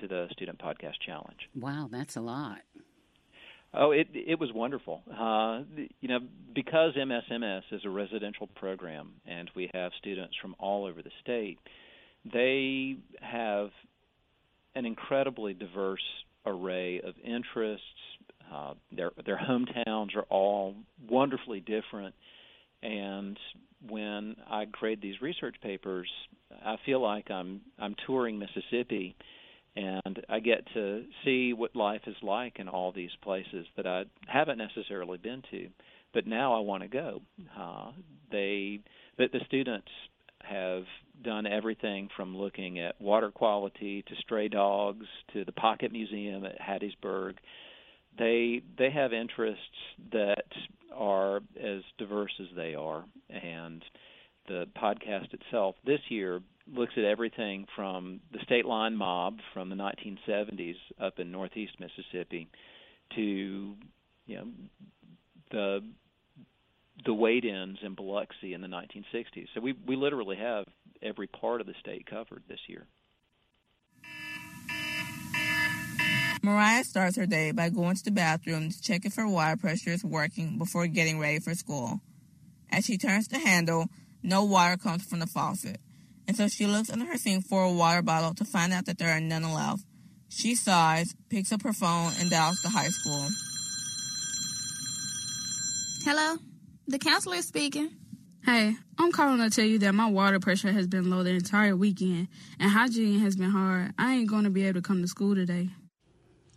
to 0.00 0.08
the 0.08 0.28
Student 0.32 0.58
Podcast 0.58 0.94
Challenge. 1.04 1.48
Wow, 1.54 1.88
that's 1.90 2.16
a 2.16 2.20
lot. 2.20 2.58
Oh, 3.76 3.90
it 3.90 4.06
it 4.14 4.38
was 4.38 4.52
wonderful. 4.52 5.02
Uh, 5.10 5.62
you 6.00 6.08
know, 6.08 6.20
because 6.54 6.94
MSMS 6.94 7.62
is 7.72 7.82
a 7.84 7.90
residential 7.90 8.46
program 8.46 9.14
and 9.26 9.50
we 9.56 9.68
have 9.74 9.90
students 9.98 10.36
from 10.40 10.54
all 10.60 10.84
over 10.84 11.02
the 11.02 11.10
state, 11.20 11.58
they 12.32 12.96
have 13.20 13.70
an 14.76 14.86
incredibly 14.86 15.54
diverse 15.54 16.04
array 16.46 17.00
of 17.00 17.14
interests, 17.24 17.84
uh, 18.54 18.74
their 18.92 19.10
their 19.26 19.38
hometowns 19.38 20.14
are 20.16 20.26
all 20.30 20.74
wonderfully 21.08 21.60
different, 21.60 22.14
and 22.82 23.38
when 23.88 24.36
I 24.48 24.66
grade 24.66 25.00
these 25.02 25.20
research 25.20 25.56
papers, 25.62 26.08
I 26.64 26.76
feel 26.86 27.02
like 27.02 27.30
I'm 27.30 27.62
I'm 27.78 27.96
touring 28.06 28.38
Mississippi, 28.38 29.16
and 29.76 30.24
I 30.28 30.40
get 30.40 30.66
to 30.74 31.04
see 31.24 31.52
what 31.52 31.74
life 31.74 32.02
is 32.06 32.16
like 32.22 32.58
in 32.58 32.68
all 32.68 32.92
these 32.92 33.10
places 33.22 33.66
that 33.76 33.86
I 33.86 34.04
haven't 34.26 34.58
necessarily 34.58 35.18
been 35.18 35.42
to, 35.50 35.68
but 36.12 36.26
now 36.26 36.54
I 36.54 36.60
want 36.60 36.82
to 36.82 36.88
go. 36.88 37.22
Uh, 37.58 37.90
they, 38.30 38.80
the, 39.18 39.26
the 39.32 39.40
students 39.46 39.88
have 40.42 40.84
done 41.22 41.46
everything 41.46 42.08
from 42.16 42.36
looking 42.36 42.78
at 42.78 43.00
water 43.00 43.30
quality 43.30 44.02
to 44.06 44.14
stray 44.20 44.48
dogs 44.48 45.06
to 45.32 45.44
the 45.44 45.52
Pocket 45.52 45.90
Museum 45.90 46.44
at 46.44 46.58
Hattiesburg 46.60 47.34
they 48.18 48.62
they 48.78 48.90
have 48.90 49.12
interests 49.12 49.60
that 50.12 50.44
are 50.94 51.38
as 51.60 51.82
diverse 51.98 52.32
as 52.40 52.46
they 52.56 52.74
are 52.74 53.04
and 53.30 53.82
the 54.46 54.66
podcast 54.80 55.32
itself 55.32 55.74
this 55.84 56.00
year 56.08 56.40
looks 56.72 56.92
at 56.96 57.04
everything 57.04 57.66
from 57.74 58.20
the 58.32 58.38
state 58.44 58.64
line 58.64 58.96
mob 58.96 59.38
from 59.52 59.68
the 59.68 59.76
1970s 59.76 60.76
up 61.00 61.18
in 61.18 61.30
northeast 61.30 61.72
Mississippi 61.80 62.48
to 63.14 63.74
you 64.26 64.36
know 64.36 64.46
the 65.50 65.80
the 67.04 67.14
wade-ins 67.14 67.78
in 67.82 67.94
Biloxi 67.94 68.54
in 68.54 68.60
the 68.60 68.68
1960s. 68.68 69.46
So 69.54 69.60
we 69.60 69.74
we 69.86 69.96
literally 69.96 70.36
have 70.36 70.64
every 71.02 71.26
part 71.26 71.60
of 71.60 71.66
the 71.66 71.74
state 71.80 72.06
covered 72.06 72.42
this 72.48 72.60
year. 72.68 72.86
Mariah 76.44 76.84
starts 76.84 77.16
her 77.16 77.24
day 77.24 77.52
by 77.52 77.70
going 77.70 77.96
to 77.96 78.04
the 78.04 78.10
bathroom 78.10 78.68
to 78.68 78.82
check 78.82 79.06
if 79.06 79.16
her 79.16 79.26
water 79.26 79.56
pressure 79.56 79.88
is 79.88 80.04
working 80.04 80.58
before 80.58 80.86
getting 80.86 81.18
ready 81.18 81.38
for 81.38 81.54
school. 81.54 82.02
As 82.70 82.84
she 82.84 82.98
turns 82.98 83.28
the 83.28 83.38
handle, 83.38 83.88
no 84.22 84.44
water 84.44 84.76
comes 84.76 85.06
from 85.06 85.20
the 85.20 85.26
faucet, 85.26 85.80
and 86.28 86.36
so 86.36 86.46
she 86.48 86.66
looks 86.66 86.90
under 86.90 87.06
her 87.06 87.16
sink 87.16 87.46
for 87.46 87.62
a 87.64 87.72
water 87.72 88.02
bottle 88.02 88.34
to 88.34 88.44
find 88.44 88.74
out 88.74 88.84
that 88.84 88.98
there 88.98 89.08
are 89.08 89.20
none 89.20 89.54
left. 89.54 89.84
She 90.28 90.54
sighs, 90.54 91.14
picks 91.30 91.50
up 91.50 91.62
her 91.62 91.72
phone, 91.72 92.12
and 92.20 92.28
dials 92.28 92.60
the 92.60 92.68
high 92.68 92.88
school. 92.88 93.26
Hello, 96.04 96.36
the 96.86 96.98
counselor 96.98 97.36
is 97.36 97.48
speaking. 97.48 97.90
Hey, 98.44 98.76
I'm 98.98 99.12
calling 99.12 99.38
to 99.38 99.48
tell 99.48 99.64
you 99.64 99.78
that 99.78 99.94
my 99.94 100.10
water 100.10 100.40
pressure 100.40 100.72
has 100.72 100.86
been 100.86 101.08
low 101.08 101.22
the 101.22 101.30
entire 101.30 101.74
weekend, 101.74 102.28
and 102.60 102.70
hygiene 102.70 103.20
has 103.20 103.34
been 103.34 103.48
hard. 103.48 103.94
I 103.98 104.12
ain't 104.12 104.28
going 104.28 104.44
to 104.44 104.50
be 104.50 104.66
able 104.66 104.82
to 104.82 104.86
come 104.86 105.00
to 105.00 105.08
school 105.08 105.34
today. 105.34 105.70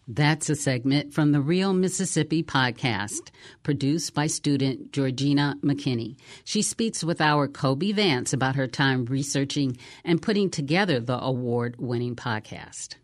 That's 0.10 0.50
a 0.50 0.56
segment 0.56 1.14
from 1.14 1.34
the 1.34 1.42
Real 1.42 1.74
Mississippi 1.74 2.42
podcast, 2.42 3.30
produced 3.62 4.14
by 4.14 4.28
student 4.28 4.94
Georgina 4.94 5.58
McKinney. 5.62 6.16
She 6.46 6.62
speaks 6.62 7.04
with 7.04 7.20
our 7.20 7.50
Kobee 7.50 7.94
Vance 7.94 8.32
about 8.32 8.56
her 8.56 8.68
time 8.68 9.04
researching 9.04 9.78
and 10.06 10.22
putting 10.22 10.50
together 10.50 11.02
the 11.02 11.22
award 11.22 11.76
winning 11.78 12.16
podcast. 12.16 12.96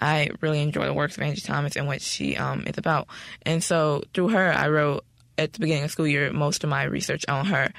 I 0.00 0.30
really 0.40 0.60
enjoy 0.60 0.86
the 0.86 0.94
works 0.94 1.16
of 1.16 1.24
Angie 1.24 1.40
Thomas 1.40 1.74
and 1.74 1.88
what 1.88 2.00
she 2.00 2.36
um, 2.36 2.62
is 2.64 2.78
about. 2.78 3.08
And 3.42 3.60
so 3.60 4.04
through 4.14 4.28
her, 4.28 4.52
I 4.52 4.68
wrote 4.68 5.04
at 5.36 5.52
the 5.52 5.58
beginning 5.58 5.82
of 5.82 5.90
school 5.90 6.06
year 6.06 6.32
most 6.32 6.62
of 6.62 6.70
my 6.70 6.84
research 6.84 7.24
on 7.28 7.46
her. 7.46 7.72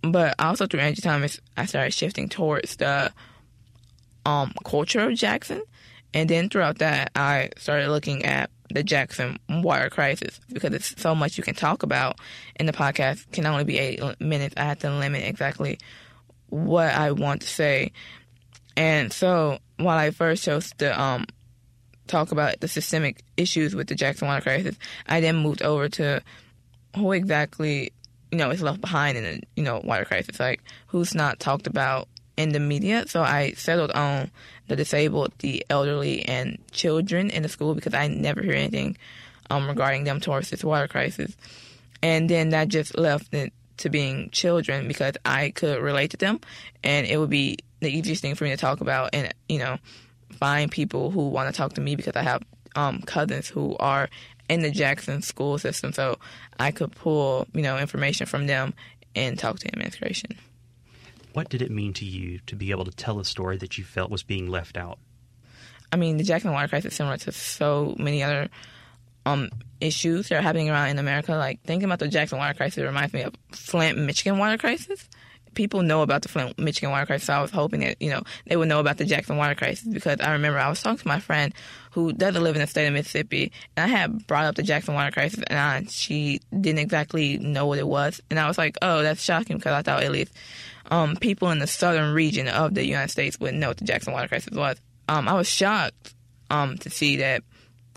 But 0.00 0.36
also 0.38 0.68
through 0.68 0.80
Angie 0.80 1.02
Thomas, 1.02 1.40
I 1.56 1.66
started 1.66 1.92
shifting 1.92 2.28
towards 2.28 2.76
the 2.76 3.12
um, 4.24 4.54
culture 4.64 5.00
of 5.00 5.16
Jackson 5.16 5.62
and 6.14 6.30
then 6.30 6.48
throughout 6.48 6.78
that, 6.78 7.10
I 7.16 7.50
started 7.58 7.90
looking 7.90 8.24
at 8.24 8.50
the 8.72 8.82
Jackson 8.82 9.38
water 9.48 9.90
crisis 9.90 10.40
because 10.52 10.72
it's 10.72 11.00
so 11.00 11.14
much 11.14 11.36
you 11.36 11.44
can 11.44 11.54
talk 11.54 11.82
about, 11.82 12.18
and 12.56 12.68
the 12.68 12.72
podcast 12.72 13.30
can 13.32 13.44
only 13.46 13.64
be 13.64 13.78
eight 13.78 14.00
minutes. 14.20 14.54
I 14.56 14.62
had 14.62 14.80
to 14.80 14.90
limit 14.90 15.24
exactly 15.24 15.78
what 16.48 16.94
I 16.94 17.10
want 17.10 17.42
to 17.42 17.48
say. 17.48 17.92
And 18.76 19.12
so 19.12 19.58
while 19.76 19.98
I 19.98 20.10
first 20.12 20.44
chose 20.44 20.72
to 20.78 21.00
um, 21.00 21.26
talk 22.06 22.32
about 22.32 22.60
the 22.60 22.68
systemic 22.68 23.22
issues 23.36 23.74
with 23.74 23.88
the 23.88 23.94
Jackson 23.94 24.28
water 24.28 24.42
crisis, 24.42 24.76
I 25.06 25.20
then 25.20 25.36
moved 25.36 25.62
over 25.62 25.88
to 25.90 26.22
who 26.96 27.12
exactly 27.12 27.92
you 28.30 28.38
know 28.38 28.50
is 28.50 28.62
left 28.62 28.80
behind 28.80 29.18
in 29.18 29.24
the 29.24 29.40
you 29.56 29.64
know 29.64 29.80
water 29.82 30.04
crisis, 30.04 30.38
like 30.38 30.62
who's 30.86 31.14
not 31.14 31.40
talked 31.40 31.66
about 31.66 32.08
in 32.36 32.50
the 32.50 32.60
media. 32.60 33.04
So 33.06 33.22
I 33.22 33.52
settled 33.52 33.90
on 33.92 34.30
the 34.68 34.76
disabled, 34.76 35.32
the 35.38 35.64
elderly, 35.70 36.24
and 36.24 36.58
children 36.72 37.30
in 37.30 37.42
the 37.42 37.48
school 37.48 37.74
because 37.74 37.94
I 37.94 38.08
never 38.08 38.42
hear 38.42 38.54
anything 38.54 38.96
um, 39.50 39.68
regarding 39.68 40.04
them 40.04 40.20
towards 40.20 40.50
this 40.50 40.64
water 40.64 40.88
crisis. 40.88 41.36
And 42.02 42.28
then 42.28 42.50
that 42.50 42.68
just 42.68 42.98
left 42.98 43.32
it 43.34 43.52
to 43.78 43.90
being 43.90 44.30
children 44.30 44.88
because 44.88 45.16
I 45.24 45.50
could 45.50 45.82
relate 45.82 46.10
to 46.10 46.16
them, 46.16 46.40
and 46.82 47.06
it 47.06 47.18
would 47.18 47.30
be 47.30 47.58
the 47.80 47.90
easiest 47.90 48.22
thing 48.22 48.34
for 48.34 48.44
me 48.44 48.50
to 48.50 48.56
talk 48.56 48.80
about, 48.80 49.10
and 49.12 49.32
you 49.48 49.58
know, 49.58 49.78
find 50.32 50.70
people 50.70 51.10
who 51.10 51.28
want 51.28 51.52
to 51.52 51.56
talk 51.56 51.74
to 51.74 51.80
me 51.80 51.96
because 51.96 52.16
I 52.16 52.22
have 52.22 52.42
um, 52.76 53.00
cousins 53.02 53.48
who 53.48 53.76
are 53.78 54.08
in 54.48 54.60
the 54.60 54.70
Jackson 54.70 55.22
school 55.22 55.58
system, 55.58 55.92
so 55.92 56.18
I 56.58 56.70
could 56.70 56.92
pull 56.92 57.48
you 57.52 57.62
know 57.62 57.78
information 57.78 58.26
from 58.26 58.46
them 58.46 58.74
and 59.16 59.38
talk 59.38 59.58
to 59.60 59.68
administration. 59.68 60.36
What 61.34 61.48
did 61.48 61.62
it 61.62 61.70
mean 61.70 61.92
to 61.94 62.04
you 62.04 62.38
to 62.46 62.54
be 62.54 62.70
able 62.70 62.84
to 62.84 62.92
tell 62.92 63.18
a 63.18 63.24
story 63.24 63.56
that 63.58 63.76
you 63.76 63.82
felt 63.82 64.08
was 64.10 64.22
being 64.22 64.48
left 64.48 64.76
out? 64.76 64.98
I 65.92 65.96
mean, 65.96 66.16
the 66.16 66.24
Jackson 66.24 66.52
water 66.52 66.68
crisis 66.68 66.92
is 66.92 66.96
similar 66.96 67.16
to 67.18 67.32
so 67.32 67.94
many 67.98 68.22
other 68.22 68.48
um, 69.26 69.50
issues 69.80 70.28
that 70.28 70.38
are 70.38 70.42
happening 70.42 70.70
around 70.70 70.90
in 70.90 70.98
America. 70.98 71.32
Like 71.32 71.60
thinking 71.64 71.86
about 71.86 71.98
the 71.98 72.08
Jackson 72.08 72.38
water 72.38 72.54
crisis 72.54 72.84
reminds 72.84 73.12
me 73.12 73.22
of 73.22 73.34
Flint, 73.50 73.98
Michigan 73.98 74.38
water 74.38 74.56
crisis. 74.56 75.08
People 75.54 75.82
know 75.82 76.02
about 76.02 76.22
the 76.22 76.28
Flint, 76.28 76.56
Michigan 76.56 76.90
water 76.90 77.06
crisis. 77.06 77.26
So 77.26 77.32
I 77.32 77.42
was 77.42 77.50
hoping 77.50 77.80
that 77.80 78.00
you 78.00 78.10
know 78.10 78.22
they 78.46 78.56
would 78.56 78.68
know 78.68 78.78
about 78.78 78.98
the 78.98 79.04
Jackson 79.04 79.36
water 79.36 79.56
crisis 79.56 79.88
because 79.88 80.20
I 80.20 80.32
remember 80.32 80.60
I 80.60 80.68
was 80.68 80.82
talking 80.82 80.98
to 80.98 81.08
my 81.08 81.20
friend 81.20 81.52
who 81.90 82.12
doesn't 82.12 82.42
live 82.42 82.54
in 82.54 82.60
the 82.60 82.66
state 82.68 82.86
of 82.86 82.92
Mississippi, 82.92 83.50
and 83.76 83.84
I 83.84 83.96
had 83.96 84.26
brought 84.28 84.44
up 84.44 84.54
the 84.54 84.62
Jackson 84.62 84.94
water 84.94 85.10
crisis, 85.10 85.42
and 85.48 85.58
I, 85.58 85.84
she 85.88 86.40
didn't 86.50 86.80
exactly 86.80 87.38
know 87.38 87.66
what 87.66 87.78
it 87.78 87.86
was, 87.86 88.20
and 88.30 88.38
I 88.38 88.46
was 88.46 88.58
like, 88.58 88.76
"Oh, 88.82 89.02
that's 89.02 89.22
shocking," 89.22 89.58
because 89.58 89.72
I 89.72 89.82
thought 89.82 90.02
at 90.02 90.12
least 90.12 90.32
um, 90.90 91.16
people 91.16 91.50
in 91.50 91.58
the 91.58 91.66
southern 91.66 92.14
region 92.14 92.48
of 92.48 92.74
the 92.74 92.84
United 92.84 93.10
States 93.10 93.38
would 93.40 93.54
know 93.54 93.68
what 93.68 93.78
the 93.78 93.84
Jackson 93.84 94.12
water 94.12 94.28
crisis 94.28 94.54
was. 94.54 94.76
Um, 95.08 95.28
I 95.28 95.34
was 95.34 95.48
shocked 95.48 96.14
um, 96.50 96.78
to 96.78 96.90
see 96.90 97.16
that 97.16 97.42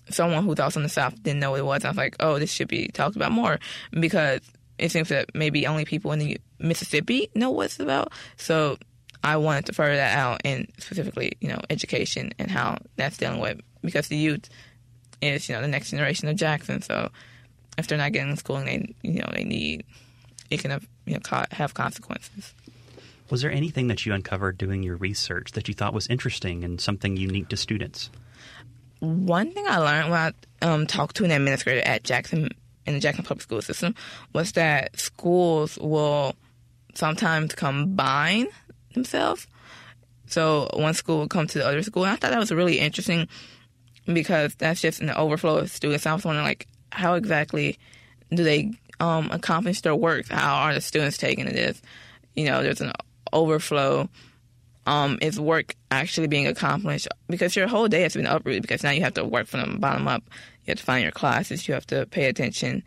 someone 0.09 0.43
who 0.43 0.55
thought 0.55 0.73
from 0.73 0.83
the 0.83 0.89
South 0.89 1.21
didn't 1.21 1.39
know 1.39 1.51
what 1.51 1.59
it 1.59 1.65
was. 1.65 1.85
I 1.85 1.89
was 1.89 1.97
like, 1.97 2.15
oh, 2.19 2.39
this 2.39 2.51
should 2.51 2.67
be 2.67 2.87
talked 2.87 3.15
about 3.15 3.31
more 3.31 3.59
because 3.91 4.41
it 4.77 4.91
seems 4.91 5.09
that 5.09 5.33
maybe 5.33 5.67
only 5.67 5.85
people 5.85 6.11
in 6.11 6.19
the 6.19 6.39
Mississippi 6.59 7.29
know 7.35 7.51
what 7.51 7.65
it's 7.65 7.79
about. 7.79 8.11
So 8.37 8.77
I 9.23 9.37
wanted 9.37 9.65
to 9.67 9.73
further 9.73 9.95
that 9.95 10.17
out 10.17 10.41
and 10.45 10.71
specifically, 10.77 11.33
you 11.41 11.49
know, 11.49 11.59
education 11.69 12.31
and 12.39 12.49
how 12.49 12.77
that's 12.95 13.17
dealing 13.17 13.39
with 13.39 13.59
because 13.81 14.07
the 14.07 14.17
youth 14.17 14.49
is, 15.21 15.49
you 15.49 15.55
know, 15.55 15.61
the 15.61 15.67
next 15.67 15.91
generation 15.91 16.27
of 16.27 16.35
Jackson. 16.35 16.81
So 16.81 17.09
if 17.77 17.87
they're 17.87 17.97
not 17.97 18.11
getting 18.11 18.31
the 18.31 18.37
schooling 18.37 18.65
they, 18.65 18.95
you 19.01 19.19
know, 19.19 19.29
they 19.33 19.43
need, 19.43 19.85
it 20.49 20.59
can 20.61 20.71
have, 20.71 20.87
you 21.05 21.15
know, 21.15 21.43
have 21.51 21.73
consequences. 21.73 22.53
Was 23.29 23.41
there 23.41 23.51
anything 23.51 23.87
that 23.87 24.05
you 24.05 24.13
uncovered 24.13 24.57
doing 24.57 24.83
your 24.83 24.95
research 24.95 25.51
that 25.53 25.67
you 25.67 25.73
thought 25.73 25.93
was 25.93 26.07
interesting 26.07 26.63
and 26.63 26.79
something 26.79 27.17
unique 27.17 27.49
to 27.49 27.57
students? 27.57 28.09
One 28.99 29.51
thing 29.51 29.65
I 29.67 29.77
learned 29.77 30.09
when 30.09 30.19
I 30.19 30.65
um, 30.65 30.87
talked 30.87 31.17
to 31.17 31.25
an 31.25 31.31
administrator 31.31 31.85
at 31.85 32.03
Jackson 32.03 32.49
in 32.85 32.93
the 32.93 32.99
Jackson 32.99 33.23
Public 33.23 33.43
School 33.43 33.61
System 33.61 33.95
was 34.33 34.53
that 34.53 34.97
schools 34.97 35.77
will 35.77 36.35
sometimes 36.95 37.53
combine 37.53 38.47
themselves. 38.93 39.45
So 40.27 40.69
one 40.73 40.93
school 40.93 41.19
will 41.19 41.27
come 41.27 41.47
to 41.47 41.57
the 41.59 41.67
other 41.67 41.83
school. 41.83 42.05
And 42.05 42.13
I 42.13 42.15
thought 42.15 42.31
that 42.31 42.39
was 42.39 42.51
really 42.51 42.79
interesting 42.79 43.27
because 44.05 44.55
that's 44.55 44.81
just 44.81 45.01
an 45.01 45.09
overflow 45.11 45.57
of 45.57 45.69
students. 45.69 46.05
I 46.05 46.13
was 46.13 46.25
wondering, 46.25 46.45
like, 46.45 46.67
how 46.91 47.15
exactly 47.15 47.77
do 48.33 48.43
they 48.43 48.71
um, 48.99 49.29
accomplish 49.31 49.81
their 49.81 49.95
work? 49.95 50.29
How 50.29 50.55
are 50.55 50.73
the 50.73 50.81
students 50.81 51.17
taking 51.17 51.45
it? 51.45 51.55
Is 51.55 51.81
you 52.37 52.45
know, 52.45 52.61
there's 52.61 52.81
an 52.81 52.93
overflow 53.33 54.09
um, 54.85 55.17
is 55.21 55.39
work 55.39 55.75
actually 55.91 56.27
being 56.27 56.47
accomplished 56.47 57.07
because 57.27 57.55
your 57.55 57.67
whole 57.67 57.87
day 57.87 58.01
has 58.01 58.13
been 58.13 58.25
uprooted 58.25 58.61
because 58.61 58.83
now 58.83 58.91
you 58.91 59.01
have 59.01 59.15
to 59.15 59.25
work 59.25 59.47
from 59.47 59.73
the 59.73 59.79
bottom 59.79 60.07
up. 60.07 60.23
You 60.65 60.71
have 60.71 60.77
to 60.77 60.83
find 60.83 61.03
your 61.03 61.11
classes, 61.11 61.67
you 61.67 61.73
have 61.73 61.87
to 61.87 62.05
pay 62.05 62.25
attention. 62.25 62.83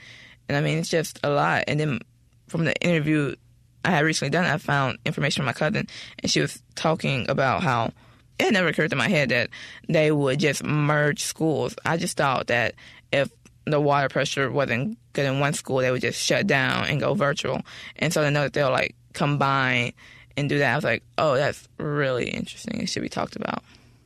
And 0.49 0.57
I 0.57 0.61
mean, 0.61 0.79
it's 0.79 0.89
just 0.89 1.21
a 1.23 1.31
lot. 1.31 1.65
And 1.69 1.79
then 1.79 2.01
from 2.49 2.65
the 2.65 2.75
interview 2.77 3.37
I 3.85 3.91
had 3.91 4.05
recently 4.05 4.31
done, 4.31 4.45
I 4.45 4.59
found 4.59 4.99
information 5.07 5.43
from 5.43 5.47
my 5.47 5.53
cousin, 5.53 5.87
and 6.19 6.31
she 6.31 6.41
was 6.41 6.63
talking 6.75 7.29
about 7.31 7.63
how 7.63 7.93
it 8.39 8.53
never 8.53 8.69
occurred 8.69 8.91
to 8.91 8.97
my 8.97 9.09
head 9.09 9.31
that 9.31 9.51
they 9.89 10.11
would 10.11 10.41
just 10.41 10.65
merge 10.65 11.23
schools. 11.23 11.77
I 11.85 11.97
just 11.97 12.17
thought 12.17 12.49
that 12.49 12.75
if 13.13 13.31
the 13.67 13.81
water 13.81 14.09
pressure 14.09 14.51
wasn't 14.51 14.99
good 15.13 15.27
in 15.27 15.41
one 15.41 15.53
school, 15.53 15.79
they 15.79 15.91
would 15.91 16.01
just 16.01 16.21
shut 16.21 16.47
down 16.47 16.87
and 16.87 17.01
go 17.01 17.15
virtual. 17.15 17.63
And 17.97 18.13
so 18.13 18.23
to 18.23 18.31
know 18.31 18.43
that 18.43 18.53
they'll 18.55 18.71
like 18.71 18.95
combine 19.13 19.93
and 20.37 20.49
do 20.49 20.59
that. 20.59 20.73
I 20.73 20.75
was 20.77 20.85
like, 20.85 21.03
oh, 21.19 21.35
that's 21.35 21.69
really 21.79 22.29
interesting. 22.29 22.81
It 22.81 22.89
should 22.89 23.03
be 23.03 23.09
talked 23.09 23.37
about. 23.37 23.63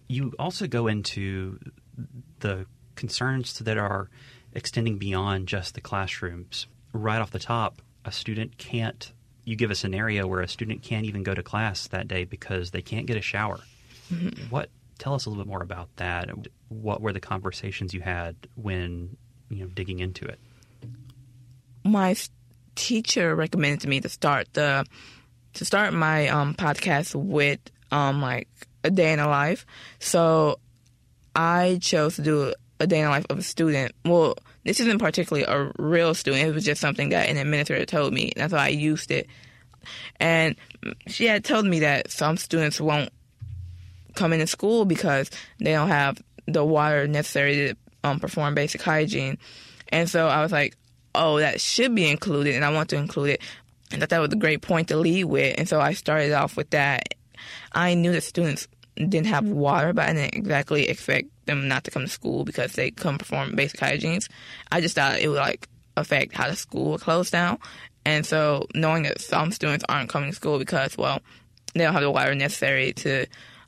You 0.08 0.32
also 0.38 0.66
go 0.66 0.86
into 0.86 1.58
the 2.40 2.66
concerns 2.94 3.58
that 3.60 3.78
are 3.78 4.08
extending 4.52 4.98
beyond 4.98 5.48
just 5.48 5.74
the 5.74 5.80
classrooms. 5.80 6.66
Right 6.92 7.20
off 7.20 7.30
the 7.30 7.38
top, 7.38 7.82
a 8.04 8.12
student 8.12 8.56
can't, 8.58 9.12
you 9.44 9.56
give 9.56 9.70
a 9.70 9.74
scenario 9.74 10.26
where 10.26 10.40
a 10.40 10.48
student 10.48 10.82
can't 10.82 11.06
even 11.06 11.22
go 11.22 11.34
to 11.34 11.42
class 11.42 11.88
that 11.88 12.06
day 12.06 12.24
because 12.24 12.70
they 12.70 12.82
can't 12.82 13.06
get 13.06 13.16
a 13.16 13.22
shower. 13.22 13.60
Mm-hmm. 14.12 14.50
What, 14.50 14.70
tell 14.98 15.14
us 15.14 15.26
a 15.26 15.30
little 15.30 15.42
bit 15.42 15.48
more 15.48 15.62
about 15.62 15.88
that. 15.96 16.28
What 16.68 17.00
were 17.00 17.12
the 17.12 17.20
conversations 17.20 17.94
you 17.94 18.00
had 18.00 18.36
when, 18.54 19.16
you 19.48 19.64
know, 19.64 19.66
digging 19.66 19.98
into 19.98 20.24
it? 20.26 20.38
My 21.84 22.14
teacher 22.76 23.34
recommended 23.34 23.80
to 23.80 23.88
me 23.88 24.00
to 24.00 24.08
start 24.08 24.52
the 24.52 24.84
to 25.54 25.64
start 25.64 25.94
my 25.94 26.28
um, 26.28 26.54
podcast 26.54 27.14
with 27.14 27.60
um, 27.90 28.20
like 28.20 28.48
a 28.82 28.90
day 28.90 29.12
in 29.12 29.18
a 29.18 29.28
life. 29.28 29.66
So 29.98 30.58
I 31.34 31.78
chose 31.80 32.16
to 32.16 32.22
do 32.22 32.54
a 32.80 32.86
day 32.86 32.98
in 32.98 33.04
the 33.04 33.10
life 33.10 33.26
of 33.30 33.38
a 33.38 33.42
student. 33.42 33.92
Well, 34.04 34.36
this 34.64 34.80
isn't 34.80 34.98
particularly 34.98 35.46
a 35.46 35.72
real 35.78 36.14
student. 36.14 36.48
It 36.48 36.54
was 36.54 36.64
just 36.64 36.80
something 36.80 37.10
that 37.10 37.28
an 37.28 37.36
administrator 37.36 37.86
told 37.86 38.12
me. 38.12 38.32
And 38.34 38.42
that's 38.42 38.52
why 38.52 38.66
I 38.66 38.68
used 38.68 39.10
it. 39.10 39.28
And 40.18 40.56
she 41.06 41.26
had 41.26 41.44
told 41.44 41.66
me 41.66 41.80
that 41.80 42.10
some 42.10 42.36
students 42.36 42.80
won't 42.80 43.10
come 44.14 44.32
into 44.32 44.46
school 44.46 44.84
because 44.84 45.30
they 45.58 45.72
don't 45.72 45.88
have 45.88 46.22
the 46.46 46.64
water 46.64 47.06
necessary 47.06 47.54
to 47.54 47.76
um, 48.02 48.20
perform 48.20 48.54
basic 48.54 48.82
hygiene. 48.82 49.38
And 49.88 50.08
so 50.08 50.28
I 50.28 50.42
was 50.42 50.52
like, 50.52 50.76
oh, 51.14 51.38
that 51.38 51.60
should 51.60 51.94
be 51.94 52.10
included, 52.10 52.54
and 52.54 52.64
I 52.64 52.72
want 52.72 52.90
to 52.90 52.96
include 52.96 53.30
it. 53.30 53.42
And 53.94 54.02
that 54.02 54.10
that 54.10 54.18
was 54.18 54.32
a 54.32 54.36
great 54.36 54.60
point 54.60 54.88
to 54.88 54.96
lead 54.96 55.24
with. 55.24 55.54
And 55.56 55.68
so 55.68 55.80
I 55.80 55.94
started 55.94 56.32
off 56.32 56.56
with 56.56 56.70
that. 56.70 57.14
I 57.72 57.94
knew 57.94 58.12
that 58.12 58.22
students 58.22 58.68
didn't 58.96 59.26
have 59.26 59.46
water, 59.46 59.92
but 59.92 60.08
I 60.08 60.12
didn't 60.12 60.34
exactly 60.34 60.88
expect 60.88 61.28
them 61.46 61.68
not 61.68 61.84
to 61.84 61.90
come 61.90 62.02
to 62.02 62.08
school 62.08 62.44
because 62.44 62.72
they 62.72 62.90
couldn't 62.90 63.18
perform 63.18 63.54
basic 63.54 63.80
hygienes. 63.80 64.28
I 64.70 64.80
just 64.80 64.94
thought 64.94 65.18
it 65.18 65.28
would 65.28 65.38
like 65.38 65.68
affect 65.96 66.34
how 66.34 66.48
the 66.48 66.56
school 66.56 66.92
would 66.92 67.00
close 67.00 67.30
down. 67.30 67.58
And 68.04 68.26
so 68.26 68.66
knowing 68.74 69.04
that 69.04 69.20
some 69.20 69.52
students 69.52 69.84
aren't 69.88 70.10
coming 70.10 70.30
to 70.30 70.36
school 70.36 70.58
because, 70.58 70.96
well, 70.98 71.20
they 71.74 71.84
don't 71.84 71.92
have 71.92 72.02
the 72.02 72.10
water 72.10 72.34
necessary 72.34 72.92
to 72.94 73.26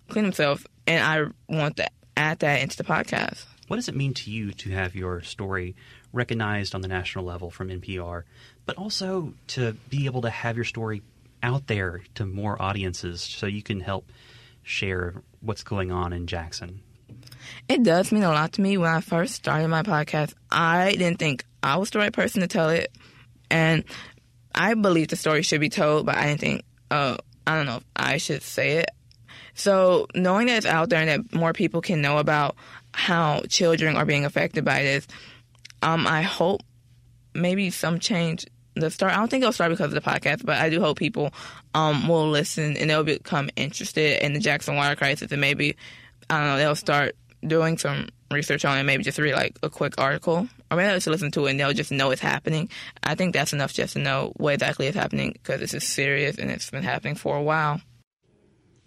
clean 0.08 0.24
themselves, 0.24 0.64
and 0.86 1.02
I 1.02 1.26
want 1.52 1.76
to 1.78 1.88
add 2.16 2.38
that 2.40 2.62
into 2.62 2.76
the 2.76 2.84
podcast. 2.84 3.44
What 3.66 3.76
does 3.76 3.88
it 3.88 3.96
mean 3.96 4.14
to 4.14 4.30
you 4.30 4.52
to 4.52 4.70
have 4.70 4.94
your 4.94 5.20
story 5.22 5.74
recognized 6.12 6.74
on 6.74 6.82
the 6.82 6.88
national 6.88 7.24
level 7.24 7.50
from 7.50 7.68
NPR, 7.68 8.22
but 8.66 8.76
also 8.76 9.32
to 9.48 9.72
be 9.88 10.06
able 10.06 10.22
to 10.22 10.30
have 10.30 10.56
your 10.56 10.64
story 10.64 11.02
out 11.42 11.66
there 11.68 12.02
to 12.16 12.26
more 12.26 12.60
audiences 12.60 13.20
so 13.20 13.46
you 13.46 13.62
can 13.62 13.80
help 13.80 14.10
share 14.62 15.14
what's 15.40 15.62
going 15.62 15.92
on 15.92 16.12
in 16.12 16.26
Jackson? 16.26 16.80
It 17.68 17.84
does 17.84 18.10
mean 18.10 18.24
a 18.24 18.30
lot 18.30 18.52
to 18.54 18.60
me. 18.60 18.76
When 18.76 18.90
I 18.90 19.00
first 19.00 19.34
started 19.34 19.68
my 19.68 19.82
podcast, 19.82 20.34
I 20.50 20.92
didn't 20.92 21.18
think 21.18 21.44
I 21.62 21.76
was 21.76 21.90
the 21.90 22.00
right 22.00 22.12
person 22.12 22.40
to 22.40 22.48
tell 22.48 22.70
it. 22.70 22.92
And 23.50 23.84
I 24.54 24.74
believe 24.74 25.08
the 25.08 25.16
story 25.16 25.42
should 25.42 25.60
be 25.60 25.68
told, 25.68 26.06
but 26.06 26.16
I 26.16 26.26
didn't 26.26 26.40
think, 26.40 26.64
oh, 26.90 27.18
I 27.46 27.54
don't 27.54 27.66
know 27.66 27.76
if 27.76 27.84
I 27.94 28.16
should 28.16 28.42
say 28.42 28.78
it. 28.78 28.90
So 29.54 30.06
knowing 30.14 30.48
that 30.48 30.58
it's 30.58 30.66
out 30.66 30.90
there 30.90 31.00
and 31.00 31.08
that 31.08 31.34
more 31.34 31.52
people 31.52 31.80
can 31.80 32.02
know 32.02 32.18
about 32.18 32.56
how 32.92 33.42
children 33.48 33.96
are 33.96 34.04
being 34.04 34.24
affected 34.24 34.64
by 34.64 34.82
this, 34.82 35.06
um, 35.82 36.06
I 36.06 36.22
hope 36.22 36.62
maybe 37.34 37.70
some 37.70 38.00
change 38.00 38.46
the 38.76 38.90
start. 38.90 39.12
I 39.12 39.16
don't 39.16 39.28
think 39.28 39.42
it'll 39.42 39.52
start 39.52 39.70
because 39.70 39.92
of 39.92 40.02
the 40.02 40.08
podcast, 40.08 40.44
but 40.44 40.58
I 40.58 40.70
do 40.70 40.80
hope 40.80 40.98
people 40.98 41.32
um, 41.74 42.08
will 42.08 42.28
listen 42.28 42.76
and 42.76 42.88
they'll 42.90 43.04
become 43.04 43.50
interested 43.56 44.24
in 44.24 44.32
the 44.32 44.40
Jackson 44.40 44.76
water 44.76 44.96
crisis 44.96 45.32
and 45.32 45.40
maybe 45.40 45.76
I 46.28 46.38
don't 46.38 46.46
know 46.48 46.56
they'll 46.58 46.74
start 46.74 47.16
doing 47.46 47.78
some 47.78 48.08
research 48.30 48.64
on 48.64 48.78
it. 48.78 48.82
Maybe 48.84 49.02
just 49.02 49.18
read 49.18 49.34
like 49.34 49.58
a 49.62 49.70
quick 49.70 49.94
article 49.98 50.48
or 50.70 50.76
maybe 50.76 50.92
just 50.94 51.06
listen 51.06 51.30
to 51.32 51.46
it 51.46 51.50
and 51.50 51.60
they'll 51.60 51.72
just 51.72 51.92
know 51.92 52.10
it's 52.10 52.20
happening. 52.20 52.68
I 53.02 53.14
think 53.14 53.32
that's 53.32 53.52
enough 53.52 53.72
just 53.72 53.94
to 53.94 53.98
know 53.98 54.32
what 54.36 54.54
exactly 54.54 54.86
is 54.86 54.94
happening 54.94 55.32
because 55.32 55.60
this 55.60 55.74
is 55.74 55.84
serious 55.84 56.38
and 56.38 56.50
it's 56.50 56.70
been 56.70 56.82
happening 56.82 57.14
for 57.14 57.36
a 57.36 57.42
while. 57.42 57.80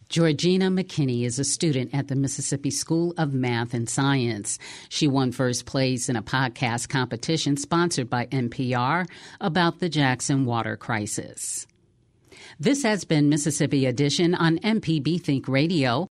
Georgina 0.09 0.71
McKinney 0.71 1.23
is 1.23 1.37
a 1.37 1.43
student 1.43 1.93
at 1.93 2.07
the 2.07 2.15
Mississippi 2.15 2.71
School 2.71 3.13
of 3.19 3.31
Math 3.31 3.75
and 3.75 3.87
Science. 3.87 4.57
She 4.89 5.07
won 5.07 5.31
first 5.31 5.67
place 5.67 6.09
in 6.09 6.15
a 6.15 6.23
podcast 6.23 6.89
competition 6.89 7.57
sponsored 7.57 8.09
by 8.09 8.25
NPR 8.25 9.07
about 9.39 9.79
the 9.79 9.87
Jackson 9.87 10.45
water 10.45 10.75
crisis. 10.75 11.67
This 12.59 12.81
has 12.81 13.05
been 13.05 13.29
Mississippi 13.29 13.85
Edition 13.85 14.33
on 14.33 14.57
MPB 14.57 15.21
Think 15.21 15.47
Radio. 15.47 16.08